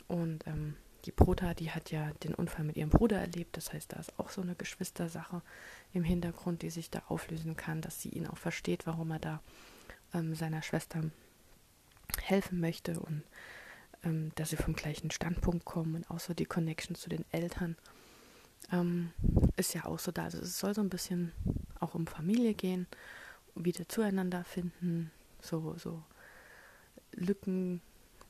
Und 0.08 0.46
ähm, 0.48 0.76
die 1.06 1.12
Prota, 1.12 1.54
die 1.54 1.72
hat 1.72 1.92
ja 1.92 2.12
den 2.24 2.34
Unfall 2.34 2.66
mit 2.66 2.78
ihrem 2.78 2.90
Bruder 2.90 3.20
erlebt. 3.20 3.58
Das 3.58 3.74
heißt, 3.74 3.94
da 3.94 4.00
ist 4.00 4.18
auch 4.20 4.30
so 4.30 4.42
eine 4.42 4.56
Geschwistersache 4.56 5.42
im 5.94 6.04
Hintergrund, 6.04 6.62
die 6.62 6.70
sich 6.70 6.90
da 6.90 7.04
auflösen 7.08 7.56
kann, 7.56 7.82
dass 7.82 8.02
sie 8.02 8.10
ihn 8.10 8.28
auch 8.28 8.38
versteht, 8.38 8.88
warum 8.88 9.12
er 9.12 9.20
da 9.20 9.42
ähm, 10.14 10.36
seiner 10.36 10.62
Schwester 10.62 11.04
helfen 12.22 12.60
möchte 12.60 13.00
und 13.00 13.24
ähm, 14.04 14.32
dass 14.36 14.50
sie 14.50 14.58
vom 14.58 14.76
gleichen 14.76 15.12
Standpunkt 15.12 15.66
kommen 15.66 15.96
und 15.96 16.10
auch 16.10 16.20
so 16.20 16.34
die 16.34 16.46
Connection 16.46 16.96
zu 16.96 17.10
den 17.10 17.26
Eltern 17.32 17.76
ähm, 18.72 19.12
ist 19.58 19.74
ja 19.74 19.86
auch 19.86 20.00
so 20.00 20.12
da. 20.12 20.24
Also 20.26 20.40
es 20.40 20.60
soll 20.60 20.74
so 20.74 20.82
ein 20.82 20.90
bisschen 20.90 21.32
auch 21.80 21.94
um 21.96 22.08
Familie 22.08 22.54
gehen, 22.54 22.88
wieder 23.56 23.88
zueinander 23.88 24.44
finden, 24.44 25.12
so, 25.42 25.76
so 25.78 26.04
Lücken 27.14 27.82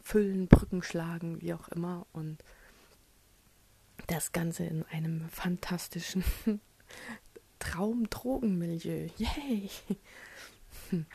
füllen, 0.02 0.48
Brücken 0.48 0.84
schlagen, 0.84 1.42
wie 1.42 1.54
auch 1.54 1.68
immer 1.70 2.06
und 2.14 2.38
das 4.08 4.32
Ganze 4.32 4.66
in 4.66 4.84
einem 4.84 5.28
fantastischen 5.30 6.24
Traum-Drogenmilieu. 7.60 9.10
Yay! 9.18 9.70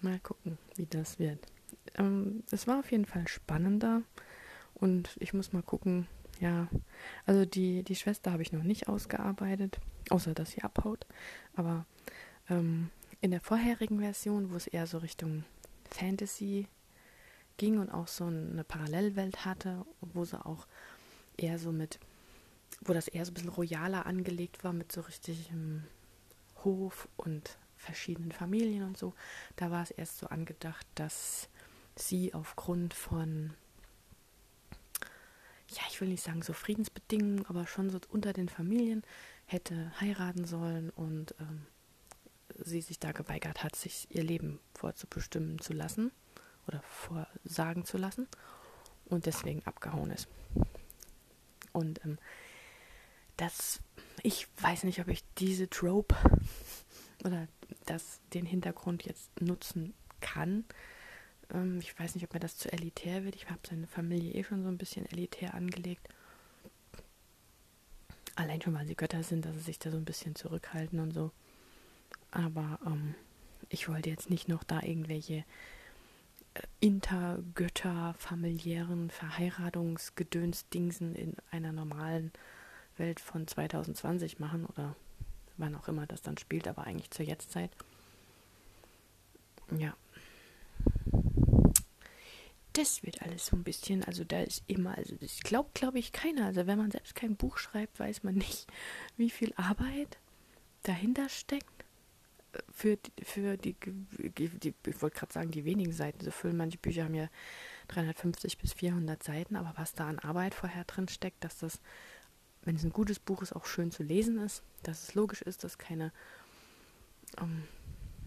Mal 0.00 0.18
gucken, 0.20 0.58
wie 0.76 0.86
das 0.86 1.18
wird. 1.18 1.38
Ähm, 1.96 2.42
es 2.50 2.66
war 2.66 2.78
auf 2.78 2.90
jeden 2.92 3.06
Fall 3.06 3.26
spannender 3.28 4.02
und 4.74 5.16
ich 5.20 5.32
muss 5.32 5.52
mal 5.52 5.62
gucken, 5.62 6.06
ja, 6.38 6.68
also 7.24 7.46
die, 7.46 7.82
die 7.82 7.96
Schwester 7.96 8.30
habe 8.30 8.42
ich 8.42 8.52
noch 8.52 8.62
nicht 8.62 8.88
ausgearbeitet, 8.88 9.80
außer 10.10 10.34
dass 10.34 10.50
sie 10.50 10.62
abhaut. 10.62 11.06
Aber 11.54 11.86
ähm, 12.50 12.90
in 13.20 13.30
der 13.30 13.40
vorherigen 13.40 14.00
Version, 14.00 14.52
wo 14.52 14.56
es 14.56 14.66
eher 14.66 14.86
so 14.86 14.98
Richtung 14.98 15.44
Fantasy 15.90 16.68
ging 17.56 17.78
und 17.78 17.90
auch 17.90 18.08
so 18.08 18.26
eine 18.26 18.64
Parallelwelt 18.64 19.44
hatte, 19.44 19.84
wo 20.00 20.24
sie 20.24 20.44
auch 20.44 20.66
eher 21.36 21.58
so 21.58 21.72
mit, 21.72 21.98
wo 22.80 22.92
das 22.92 23.08
eher 23.08 23.24
so 23.24 23.30
ein 23.30 23.34
bisschen 23.34 23.50
royaler 23.50 24.06
angelegt 24.06 24.64
war, 24.64 24.72
mit 24.72 24.92
so 24.92 25.00
richtigem 25.02 25.84
Hof 26.64 27.08
und 27.16 27.58
verschiedenen 27.76 28.32
Familien 28.32 28.82
und 28.82 28.96
so. 28.96 29.14
Da 29.56 29.70
war 29.70 29.82
es 29.82 29.90
erst 29.90 30.18
so 30.18 30.26
angedacht, 30.28 30.86
dass 30.94 31.48
sie 31.94 32.34
aufgrund 32.34 32.94
von, 32.94 33.54
ja, 35.68 35.82
ich 35.88 36.00
will 36.00 36.08
nicht 36.08 36.22
sagen 36.22 36.42
so 36.42 36.52
Friedensbedingungen, 36.52 37.46
aber 37.46 37.66
schon 37.66 37.90
so 37.90 37.98
unter 38.10 38.32
den 38.32 38.48
Familien 38.48 39.02
hätte 39.46 39.92
heiraten 40.00 40.44
sollen 40.44 40.90
und 40.90 41.34
ähm, 41.40 41.66
sie 42.64 42.80
sich 42.80 42.98
da 42.98 43.12
geweigert 43.12 43.62
hat, 43.62 43.76
sich 43.76 44.08
ihr 44.10 44.24
Leben 44.24 44.58
vorzubestimmen 44.74 45.58
zu 45.60 45.72
lassen 45.72 46.10
oder 46.66 46.82
vorsagen 46.82 47.84
zu 47.84 47.98
lassen 47.98 48.26
und 49.06 49.26
deswegen 49.26 49.64
abgehauen 49.66 50.10
ist. 50.10 50.28
Und 51.76 52.00
ähm, 52.04 52.18
das, 53.36 53.80
ich 54.22 54.48
weiß 54.60 54.84
nicht, 54.84 55.00
ob 55.00 55.08
ich 55.08 55.22
diese 55.38 55.68
Trope 55.68 56.16
oder 57.24 57.46
das, 57.84 58.20
den 58.32 58.46
Hintergrund 58.46 59.04
jetzt 59.04 59.40
nutzen 59.40 59.92
kann. 60.20 60.64
Ähm, 61.52 61.78
ich 61.80 61.98
weiß 61.98 62.14
nicht, 62.14 62.24
ob 62.24 62.32
mir 62.32 62.40
das 62.40 62.56
zu 62.56 62.72
elitär 62.72 63.24
wird. 63.24 63.36
Ich 63.36 63.50
habe 63.50 63.60
seine 63.68 63.86
Familie 63.86 64.32
eh 64.32 64.42
schon 64.44 64.62
so 64.62 64.68
ein 64.68 64.78
bisschen 64.78 65.04
elitär 65.06 65.52
angelegt. 65.52 66.08
Allein 68.36 68.62
schon, 68.62 68.74
weil 68.74 68.86
sie 68.86 68.96
Götter 68.96 69.22
sind, 69.22 69.44
dass 69.44 69.54
sie 69.54 69.62
sich 69.62 69.78
da 69.78 69.90
so 69.90 69.98
ein 69.98 70.04
bisschen 70.04 70.34
zurückhalten 70.34 70.98
und 70.98 71.12
so. 71.12 71.30
Aber 72.30 72.78
ähm, 72.86 73.14
ich 73.68 73.88
wollte 73.88 74.08
jetzt 74.08 74.30
nicht 74.30 74.48
noch 74.48 74.64
da 74.64 74.82
irgendwelche 74.82 75.44
intergötter 76.80 78.14
familiären 78.18 79.10
Verheiratungsgedönsdingsen 79.10 81.14
in 81.14 81.36
einer 81.50 81.72
normalen 81.72 82.32
Welt 82.96 83.20
von 83.20 83.46
2020 83.46 84.38
machen 84.38 84.66
oder 84.66 84.96
wann 85.56 85.74
auch 85.74 85.88
immer 85.88 86.06
das 86.06 86.22
dann 86.22 86.38
spielt, 86.38 86.68
aber 86.68 86.84
eigentlich 86.84 87.10
zur 87.10 87.26
Jetztzeit. 87.26 87.70
Ja. 89.76 89.96
Das 92.72 93.02
wird 93.02 93.22
alles 93.22 93.46
so 93.46 93.56
ein 93.56 93.64
bisschen, 93.64 94.04
also 94.04 94.22
da 94.22 94.42
ist 94.42 94.62
immer, 94.66 94.96
also 94.98 95.16
das 95.16 95.40
glaubt, 95.40 95.74
glaube 95.74 95.98
ich, 95.98 96.12
keiner. 96.12 96.46
Also 96.46 96.66
wenn 96.66 96.78
man 96.78 96.90
selbst 96.90 97.14
kein 97.14 97.36
Buch 97.36 97.56
schreibt, 97.56 97.98
weiß 97.98 98.22
man 98.22 98.34
nicht, 98.34 98.66
wie 99.16 99.30
viel 99.30 99.52
Arbeit 99.56 100.18
dahinter 100.82 101.28
steckt. 101.28 101.85
Für, 102.72 102.98
für 103.22 103.56
die, 103.56 103.74
die 103.74 104.74
ich 104.86 105.02
wollte 105.02 105.18
gerade 105.18 105.32
sagen, 105.32 105.50
die 105.50 105.64
wenigen 105.64 105.92
Seiten 105.92 106.24
so 106.24 106.30
füllen. 106.30 106.56
Manche 106.56 106.78
Bücher 106.78 107.04
haben 107.04 107.14
ja 107.14 107.28
350 107.88 108.58
bis 108.58 108.72
400 108.72 109.22
Seiten, 109.22 109.56
aber 109.56 109.72
was 109.76 109.94
da 109.94 110.08
an 110.08 110.18
Arbeit 110.18 110.54
vorher 110.54 110.84
drin 110.84 111.08
steckt, 111.08 111.44
dass 111.44 111.58
das, 111.58 111.80
wenn 112.62 112.76
es 112.76 112.84
ein 112.84 112.92
gutes 112.92 113.18
Buch 113.18 113.42
ist, 113.42 113.54
auch 113.54 113.66
schön 113.66 113.90
zu 113.90 114.02
lesen 114.02 114.38
ist, 114.38 114.62
dass 114.82 115.02
es 115.02 115.14
logisch 115.14 115.42
ist, 115.42 115.64
dass 115.64 115.78
keine 115.78 116.12
ähm, 117.40 117.64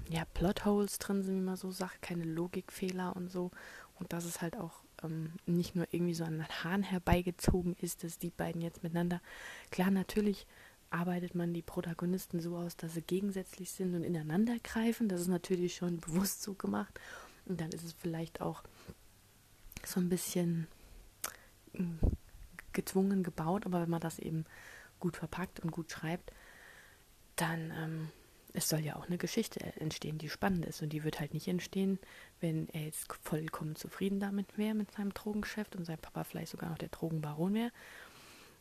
ja, 0.09 0.25
Plotholes 0.33 0.99
drin 0.99 1.23
sind, 1.23 1.35
wie 1.35 1.45
man 1.45 1.55
so 1.55 1.71
sagt, 1.71 2.01
keine 2.01 2.23
Logikfehler 2.23 3.15
und 3.15 3.29
so. 3.29 3.51
Und 3.99 4.13
dass 4.13 4.25
es 4.25 4.41
halt 4.41 4.57
auch 4.57 4.83
ähm, 5.03 5.33
nicht 5.45 5.75
nur 5.75 5.87
irgendwie 5.91 6.13
so 6.13 6.23
an 6.23 6.37
den 6.37 6.47
Haaren 6.47 6.83
herbeigezogen 6.83 7.75
ist, 7.81 8.03
dass 8.03 8.17
die 8.17 8.31
beiden 8.31 8.61
jetzt 8.61 8.83
miteinander. 8.83 9.21
Klar, 9.71 9.91
natürlich 9.91 10.47
arbeitet 10.91 11.35
man 11.35 11.53
die 11.53 11.61
Protagonisten 11.61 12.39
so 12.39 12.57
aus, 12.57 12.77
dass 12.77 12.93
sie 12.93 13.01
gegensätzlich 13.01 13.71
sind 13.71 13.95
und 13.95 14.03
ineinander 14.03 14.57
greifen. 14.63 15.09
Das 15.09 15.21
ist 15.21 15.27
natürlich 15.27 15.75
schon 15.75 15.97
bewusst 16.01 16.41
so 16.41 16.53
gemacht. 16.53 16.99
Und 17.45 17.61
dann 17.61 17.69
ist 17.69 17.83
es 17.83 17.93
vielleicht 17.93 18.41
auch 18.41 18.63
so 19.85 19.99
ein 19.99 20.09
bisschen 20.09 20.67
hm, 21.73 21.99
gezwungen 22.73 23.23
gebaut, 23.23 23.65
aber 23.65 23.81
wenn 23.81 23.89
man 23.89 24.01
das 24.01 24.19
eben 24.19 24.45
gut 24.99 25.17
verpackt 25.17 25.59
und 25.59 25.71
gut 25.71 25.91
schreibt, 25.91 26.31
dann 27.35 27.71
ähm, 27.71 28.09
es 28.53 28.67
soll 28.67 28.79
ja 28.79 28.95
auch 28.95 29.07
eine 29.07 29.17
Geschichte 29.17 29.59
entstehen, 29.79 30.17
die 30.17 30.29
spannend 30.29 30.65
ist. 30.65 30.81
Und 30.81 30.89
die 30.89 31.03
wird 31.03 31.19
halt 31.19 31.33
nicht 31.33 31.47
entstehen, 31.47 31.99
wenn 32.39 32.67
er 32.69 32.81
jetzt 32.81 33.07
vollkommen 33.23 33.75
zufrieden 33.75 34.19
damit 34.19 34.57
wäre, 34.57 34.73
mit 34.73 34.91
seinem 34.91 35.13
Drogengeschäft 35.13 35.75
und 35.75 35.85
sein 35.85 35.99
Papa 35.99 36.23
vielleicht 36.23 36.51
sogar 36.51 36.69
noch 36.69 36.77
der 36.77 36.89
Drogenbaron 36.89 37.53
wäre. 37.53 37.71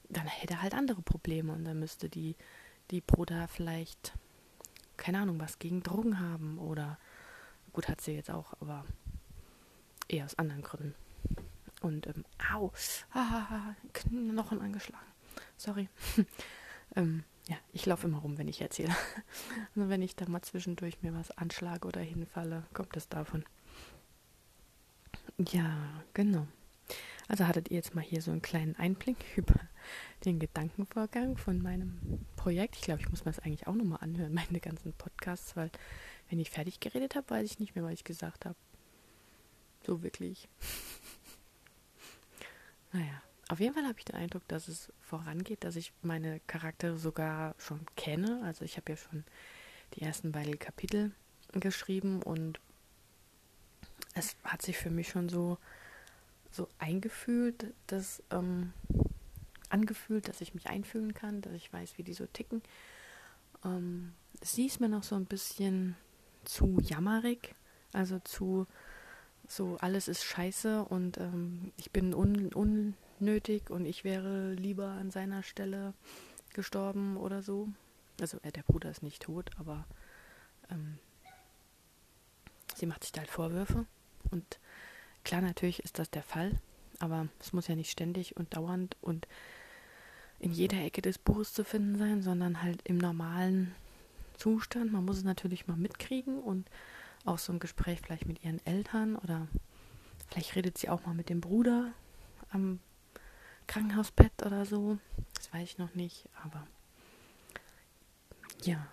Dann 0.08 0.26
hätte 0.26 0.54
er 0.54 0.62
halt 0.62 0.74
andere 0.74 1.02
Probleme 1.02 1.52
und 1.52 1.64
dann 1.64 1.78
müsste 1.78 2.08
die, 2.08 2.36
die 2.90 3.00
Bruder 3.00 3.48
vielleicht, 3.48 4.12
keine 4.96 5.20
Ahnung, 5.20 5.38
was 5.38 5.58
gegen 5.58 5.82
Drogen 5.82 6.18
haben 6.18 6.58
oder, 6.58 6.98
gut, 7.72 7.88
hat 7.88 8.00
sie 8.00 8.12
jetzt 8.12 8.30
auch, 8.30 8.54
aber 8.60 8.84
eher 10.08 10.24
aus 10.24 10.38
anderen 10.38 10.62
Gründen. 10.62 10.94
Und, 11.80 12.06
ähm, 12.06 12.24
au, 12.52 12.72
ah, 13.12 13.74
Knochen 13.92 14.60
angeschlagen. 14.60 15.06
Sorry. 15.56 15.88
ähm, 16.96 17.24
ja, 17.46 17.56
ich 17.72 17.86
laufe 17.86 18.06
immer 18.06 18.18
rum, 18.18 18.38
wenn 18.38 18.48
ich 18.48 18.60
erzähle. 18.60 18.94
Also 19.74 19.88
wenn 19.88 20.02
ich 20.02 20.16
da 20.16 20.28
mal 20.28 20.42
zwischendurch 20.42 21.02
mir 21.02 21.14
was 21.14 21.30
anschlage 21.32 21.86
oder 21.86 22.00
hinfalle, 22.00 22.64
kommt 22.74 22.96
es 22.96 23.08
davon. 23.08 23.44
Ja, 25.38 26.02
genau. 26.14 26.46
Also 27.28 27.46
hattet 27.46 27.70
ihr 27.70 27.76
jetzt 27.76 27.94
mal 27.94 28.02
hier 28.02 28.22
so 28.22 28.32
einen 28.32 28.42
kleinen 28.42 28.74
Einblick 28.76 29.24
über 29.36 29.54
den 30.24 30.38
Gedankenvorgang 30.38 31.36
von 31.36 31.62
meinem 31.62 32.24
Projekt. 32.36 32.76
Ich 32.76 32.82
glaube, 32.82 33.00
ich 33.00 33.10
muss 33.10 33.24
mir 33.24 33.32
das 33.32 33.40
eigentlich 33.40 33.66
auch 33.66 33.74
nochmal 33.74 34.00
anhören, 34.02 34.34
meine 34.48 34.60
ganzen 34.60 34.92
Podcasts, 34.92 35.56
weil 35.56 35.70
wenn 36.30 36.38
ich 36.38 36.50
fertig 36.50 36.80
geredet 36.80 37.14
habe, 37.14 37.30
weiß 37.30 37.50
ich 37.50 37.58
nicht 37.58 37.74
mehr, 37.74 37.84
was 37.84 37.92
ich 37.92 38.04
gesagt 38.04 38.44
habe. 38.44 38.56
So 39.86 40.02
wirklich. 40.02 40.48
naja, 42.92 43.22
auf 43.48 43.60
jeden 43.60 43.74
Fall 43.74 43.86
habe 43.86 43.98
ich 43.98 44.04
den 44.04 44.16
Eindruck, 44.16 44.46
dass 44.48 44.68
es 44.68 44.92
vorangeht, 45.00 45.64
dass 45.64 45.76
ich 45.76 45.92
meine 46.02 46.40
Charaktere 46.46 46.98
sogar 46.98 47.54
schon 47.58 47.80
kenne. 47.96 48.42
Also 48.44 48.64
ich 48.64 48.76
habe 48.76 48.92
ja 48.92 48.96
schon 48.96 49.24
die 49.94 50.02
ersten 50.02 50.32
beiden 50.32 50.58
Kapitel 50.58 51.12
geschrieben 51.52 52.22
und 52.22 52.60
es 54.14 54.36
hat 54.44 54.62
sich 54.62 54.76
für 54.76 54.90
mich 54.90 55.08
schon 55.08 55.30
so, 55.30 55.56
so 56.50 56.68
eingefühlt, 56.78 57.72
dass, 57.86 58.22
ähm, 58.30 58.74
angefühlt, 59.70 60.28
dass 60.28 60.40
ich 60.40 60.54
mich 60.54 60.68
einfühlen 60.68 61.14
kann, 61.14 61.40
dass 61.40 61.52
ich 61.52 61.72
weiß, 61.72 61.98
wie 61.98 62.02
die 62.02 62.14
so 62.14 62.26
ticken. 62.26 62.62
Ähm, 63.64 64.12
sie 64.40 64.66
ist 64.66 64.80
mir 64.80 64.88
noch 64.88 65.02
so 65.02 65.14
ein 65.14 65.26
bisschen 65.26 65.96
zu 66.44 66.78
jammerig, 66.80 67.54
also 67.92 68.18
zu 68.20 68.66
so 69.46 69.78
alles 69.80 70.08
ist 70.08 70.24
scheiße 70.24 70.84
und 70.84 71.18
ähm, 71.18 71.72
ich 71.76 71.90
bin 71.90 72.14
un, 72.14 72.52
un 72.54 72.94
nötig 73.18 73.70
und 73.70 73.86
ich 73.86 74.04
wäre 74.04 74.52
lieber 74.52 74.88
an 74.88 75.10
seiner 75.10 75.42
Stelle 75.42 75.94
gestorben 76.54 77.16
oder 77.16 77.42
so. 77.42 77.68
Also 78.20 78.38
äh, 78.42 78.52
der 78.52 78.62
Bruder 78.62 78.90
ist 78.90 79.02
nicht 79.02 79.22
tot, 79.22 79.50
aber 79.58 79.86
ähm, 80.70 80.98
sie 82.74 82.86
macht 82.86 83.04
sich 83.04 83.12
da 83.12 83.20
halt 83.20 83.30
Vorwürfe. 83.30 83.86
Und 84.30 84.58
klar, 85.24 85.40
natürlich 85.40 85.82
ist 85.82 85.98
das 85.98 86.10
der 86.10 86.22
Fall, 86.22 86.52
aber 86.98 87.28
es 87.40 87.52
muss 87.52 87.68
ja 87.68 87.74
nicht 87.74 87.90
ständig 87.90 88.36
und 88.36 88.54
dauernd 88.54 88.96
und 89.00 89.26
in 90.40 90.52
jeder 90.52 90.78
Ecke 90.78 91.02
des 91.02 91.18
Buches 91.18 91.52
zu 91.52 91.64
finden 91.64 91.98
sein, 91.98 92.22
sondern 92.22 92.62
halt 92.62 92.82
im 92.84 92.98
normalen 92.98 93.74
Zustand. 94.36 94.92
Man 94.92 95.04
muss 95.04 95.18
es 95.18 95.24
natürlich 95.24 95.66
mal 95.66 95.76
mitkriegen 95.76 96.40
und 96.40 96.68
auch 97.24 97.38
so 97.38 97.52
ein 97.52 97.58
Gespräch 97.58 98.00
vielleicht 98.00 98.26
mit 98.26 98.44
ihren 98.44 98.64
Eltern 98.66 99.16
oder 99.16 99.48
vielleicht 100.28 100.54
redet 100.56 100.78
sie 100.78 100.88
auch 100.88 101.04
mal 101.06 101.14
mit 101.14 101.28
dem 101.28 101.40
Bruder 101.40 101.92
am 102.50 102.80
Krankenhausbett 103.66 104.44
oder 104.44 104.64
so. 104.64 104.98
Das 105.34 105.52
weiß 105.52 105.62
ich 105.62 105.78
noch 105.78 105.94
nicht, 105.94 106.28
aber 106.44 106.66
ja. 108.62 108.86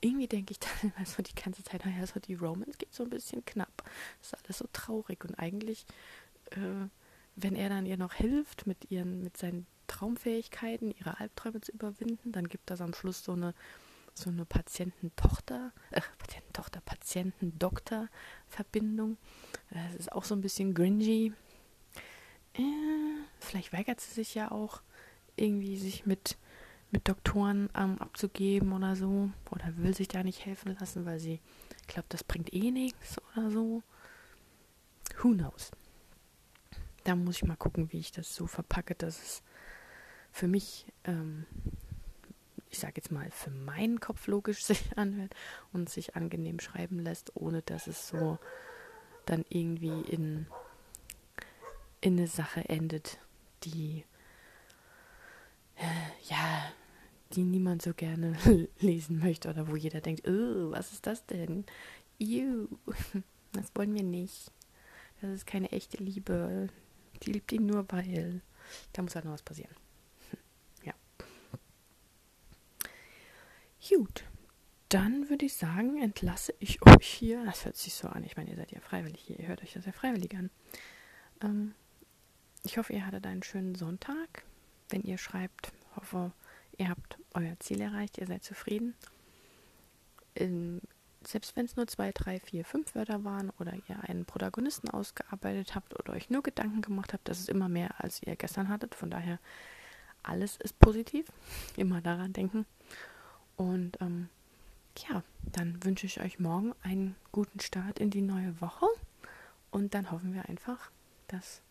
Irgendwie 0.00 0.26
denke 0.26 0.52
ich 0.52 0.58
dann 0.60 0.92
immer 0.96 1.06
so 1.06 1.22
die 1.22 1.34
ganze 1.34 1.62
Zeit, 1.62 1.84
naja, 1.84 2.06
so 2.06 2.20
die 2.20 2.34
Romans 2.34 2.78
geht 2.78 2.92
so 2.92 3.04
ein 3.04 3.10
bisschen 3.10 3.44
knapp. 3.44 3.82
Das 4.20 4.32
ist 4.32 4.44
alles 4.44 4.58
so 4.58 4.68
traurig 4.72 5.24
und 5.24 5.34
eigentlich, 5.38 5.86
äh, 6.50 6.88
wenn 7.36 7.54
er 7.56 7.68
dann 7.68 7.86
ihr 7.86 7.96
noch 7.96 8.14
hilft, 8.14 8.66
mit 8.66 8.90
ihren, 8.90 9.22
mit 9.22 9.36
seinen 9.36 9.66
Traumfähigkeiten, 9.86 10.90
ihre 10.90 11.20
Albträume 11.20 11.60
zu 11.60 11.70
überwinden, 11.72 12.32
dann 12.32 12.48
gibt 12.48 12.70
das 12.70 12.80
am 12.80 12.94
Schluss 12.94 13.22
so 13.24 13.32
eine 13.32 13.54
so 14.14 14.28
eine 14.28 14.44
Patiententochter, 14.44 15.72
äh, 15.90 16.02
Patiententochter, 16.18 16.82
Patienten-Doktor-Verbindung. 16.82 19.16
Das 19.70 19.94
ist 19.94 20.12
auch 20.12 20.24
so 20.24 20.34
ein 20.34 20.42
bisschen 20.42 20.74
gringy 20.74 21.32
äh, 22.54 22.62
vielleicht 23.40 23.72
weigert 23.72 24.00
sie 24.00 24.12
sich 24.12 24.34
ja 24.34 24.50
auch 24.50 24.82
irgendwie 25.36 25.78
sich 25.78 26.06
mit, 26.06 26.36
mit 26.90 27.08
Doktoren 27.08 27.70
ähm, 27.74 27.98
abzugeben 27.98 28.72
oder 28.72 28.96
so. 28.96 29.30
Oder 29.50 29.76
will 29.76 29.94
sich 29.94 30.08
da 30.08 30.22
nicht 30.22 30.44
helfen 30.44 30.76
lassen, 30.78 31.06
weil 31.06 31.18
sie 31.18 31.40
glaubt, 31.86 32.12
das 32.12 32.24
bringt 32.24 32.52
eh 32.52 32.70
nichts 32.70 33.16
oder 33.32 33.50
so. 33.50 33.82
Who 35.22 35.30
knows? 35.30 35.70
Da 37.04 37.16
muss 37.16 37.36
ich 37.36 37.44
mal 37.44 37.56
gucken, 37.56 37.92
wie 37.92 37.98
ich 37.98 38.12
das 38.12 38.34
so 38.34 38.46
verpacke, 38.46 38.94
dass 38.94 39.20
es 39.22 39.42
für 40.30 40.48
mich, 40.48 40.86
ähm, 41.04 41.46
ich 42.70 42.78
sage 42.78 42.94
jetzt 42.96 43.10
mal, 43.10 43.30
für 43.30 43.50
meinen 43.50 44.00
Kopf 44.00 44.26
logisch 44.26 44.64
sich 44.64 44.96
anhört 44.96 45.34
und 45.72 45.88
sich 45.88 46.16
angenehm 46.16 46.60
schreiben 46.60 46.98
lässt, 46.98 47.36
ohne 47.36 47.62
dass 47.62 47.86
es 47.86 48.08
so 48.08 48.38
dann 49.26 49.44
irgendwie 49.48 50.00
in 50.02 50.46
in 52.02 52.18
eine 52.18 52.26
Sache 52.26 52.68
endet, 52.68 53.18
die 53.62 54.04
äh, 55.76 56.28
ja, 56.28 56.72
die 57.32 57.44
niemand 57.44 57.80
so 57.82 57.94
gerne 57.94 58.36
lesen 58.80 59.18
möchte 59.18 59.48
oder 59.48 59.68
wo 59.68 59.76
jeder 59.76 60.00
denkt, 60.00 60.26
oh, 60.28 60.72
was 60.72 60.92
ist 60.92 61.06
das 61.06 61.24
denn? 61.26 61.64
Ew, 62.18 62.68
das 63.52 63.70
wollen 63.74 63.94
wir 63.94 64.02
nicht. 64.02 64.50
Das 65.20 65.30
ist 65.30 65.46
keine 65.46 65.70
echte 65.72 65.98
Liebe. 65.98 66.68
Die 67.22 67.32
liebt 67.32 67.52
ihn 67.52 67.66
nur, 67.66 67.90
weil 67.90 68.40
da 68.92 69.02
muss 69.02 69.14
halt 69.14 69.24
noch 69.24 69.32
was 69.32 69.42
passieren. 69.42 69.74
ja. 70.84 70.94
Gut. 73.88 74.24
Dann 74.88 75.30
würde 75.30 75.46
ich 75.46 75.54
sagen, 75.54 76.02
entlasse 76.02 76.54
ich 76.58 76.82
euch 76.82 77.06
hier. 77.06 77.44
Das 77.46 77.64
hört 77.64 77.76
sich 77.76 77.94
so 77.94 78.08
an. 78.08 78.24
Ich 78.24 78.36
meine, 78.36 78.50
ihr 78.50 78.56
seid 78.56 78.72
ja 78.72 78.80
freiwillig 78.80 79.22
hier. 79.22 79.38
Ihr 79.40 79.48
hört 79.48 79.62
euch 79.62 79.72
das 79.72 79.86
ja 79.86 79.92
freiwillig 79.92 80.36
an. 80.36 80.50
Ähm, 81.42 81.74
ich 82.62 82.76
hoffe, 82.76 82.92
ihr 82.92 83.06
hattet 83.06 83.26
einen 83.26 83.42
schönen 83.42 83.74
Sonntag. 83.74 84.44
Wenn 84.90 85.02
ihr 85.02 85.16
schreibt, 85.16 85.72
hoffe, 85.96 86.32
ihr 86.76 86.90
habt 86.90 87.18
euer 87.32 87.58
Ziel 87.60 87.80
erreicht, 87.80 88.18
ihr 88.18 88.26
seid 88.26 88.44
zufrieden. 88.44 88.94
In, 90.34 90.82
selbst 91.26 91.56
wenn 91.56 91.64
es 91.64 91.76
nur 91.76 91.86
zwei, 91.86 92.12
drei, 92.12 92.40
vier, 92.40 92.64
fünf 92.64 92.94
Wörter 92.94 93.24
waren 93.24 93.50
oder 93.58 93.72
ihr 93.88 94.02
einen 94.08 94.24
Protagonisten 94.24 94.88
ausgearbeitet 94.90 95.74
habt 95.74 95.98
oder 95.98 96.12
euch 96.12 96.30
nur 96.30 96.42
Gedanken 96.42 96.82
gemacht 96.82 97.12
habt, 97.12 97.28
das 97.28 97.40
ist 97.40 97.48
immer 97.48 97.68
mehr, 97.68 97.94
als 97.98 98.22
ihr 98.22 98.36
gestern 98.36 98.68
hattet. 98.68 98.94
Von 98.94 99.10
daher, 99.10 99.38
alles 100.22 100.56
ist 100.56 100.78
positiv. 100.78 101.26
Immer 101.76 102.00
daran 102.00 102.32
denken. 102.32 102.66
Und 103.56 104.00
ähm, 104.00 104.28
ja, 104.98 105.22
dann 105.42 105.82
wünsche 105.84 106.06
ich 106.06 106.20
euch 106.20 106.38
morgen 106.38 106.74
einen 106.82 107.16
guten 107.32 107.60
Start 107.60 107.98
in 107.98 108.10
die 108.10 108.22
neue 108.22 108.60
Woche. 108.60 108.86
Und 109.70 109.94
dann 109.94 110.10
hoffen 110.10 110.34
wir 110.34 110.48
einfach, 110.48 110.90
dass 111.28 111.62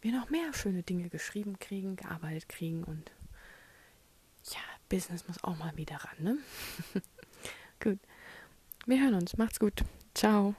wir 0.00 0.12
noch 0.12 0.30
mehr 0.30 0.52
schöne 0.54 0.82
Dinge 0.82 1.08
geschrieben 1.08 1.58
kriegen, 1.58 1.96
gearbeitet 1.96 2.48
kriegen 2.48 2.84
und 2.84 3.10
ja, 4.50 4.60
Business 4.88 5.26
muss 5.26 5.42
auch 5.42 5.56
mal 5.56 5.76
wieder 5.76 5.96
ran, 5.96 6.16
ne? 6.20 6.38
gut. 7.80 7.98
Wir 8.88 9.02
hören 9.02 9.14
uns. 9.14 9.36
Macht's 9.36 9.58
gut. 9.58 9.82
Ciao. 10.14 10.54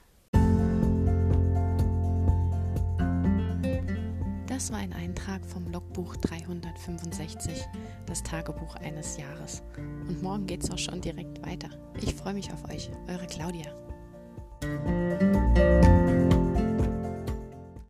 Das 4.46 4.70
war 4.70 4.80
ein 4.80 4.92
Eintrag 4.92 5.42
vom 5.46 5.66
Logbuch 5.72 6.14
365, 6.18 7.64
das 8.04 8.22
Tagebuch 8.22 8.74
eines 8.76 9.16
Jahres. 9.16 9.62
Und 9.78 10.22
morgen 10.22 10.46
geht's 10.46 10.70
auch 10.70 10.76
schon 10.76 11.00
direkt 11.00 11.40
weiter. 11.46 11.70
Ich 12.02 12.14
freue 12.14 12.34
mich 12.34 12.52
auf 12.52 12.68
euch, 12.68 12.90
eure 13.08 13.26
Claudia. 13.26 13.72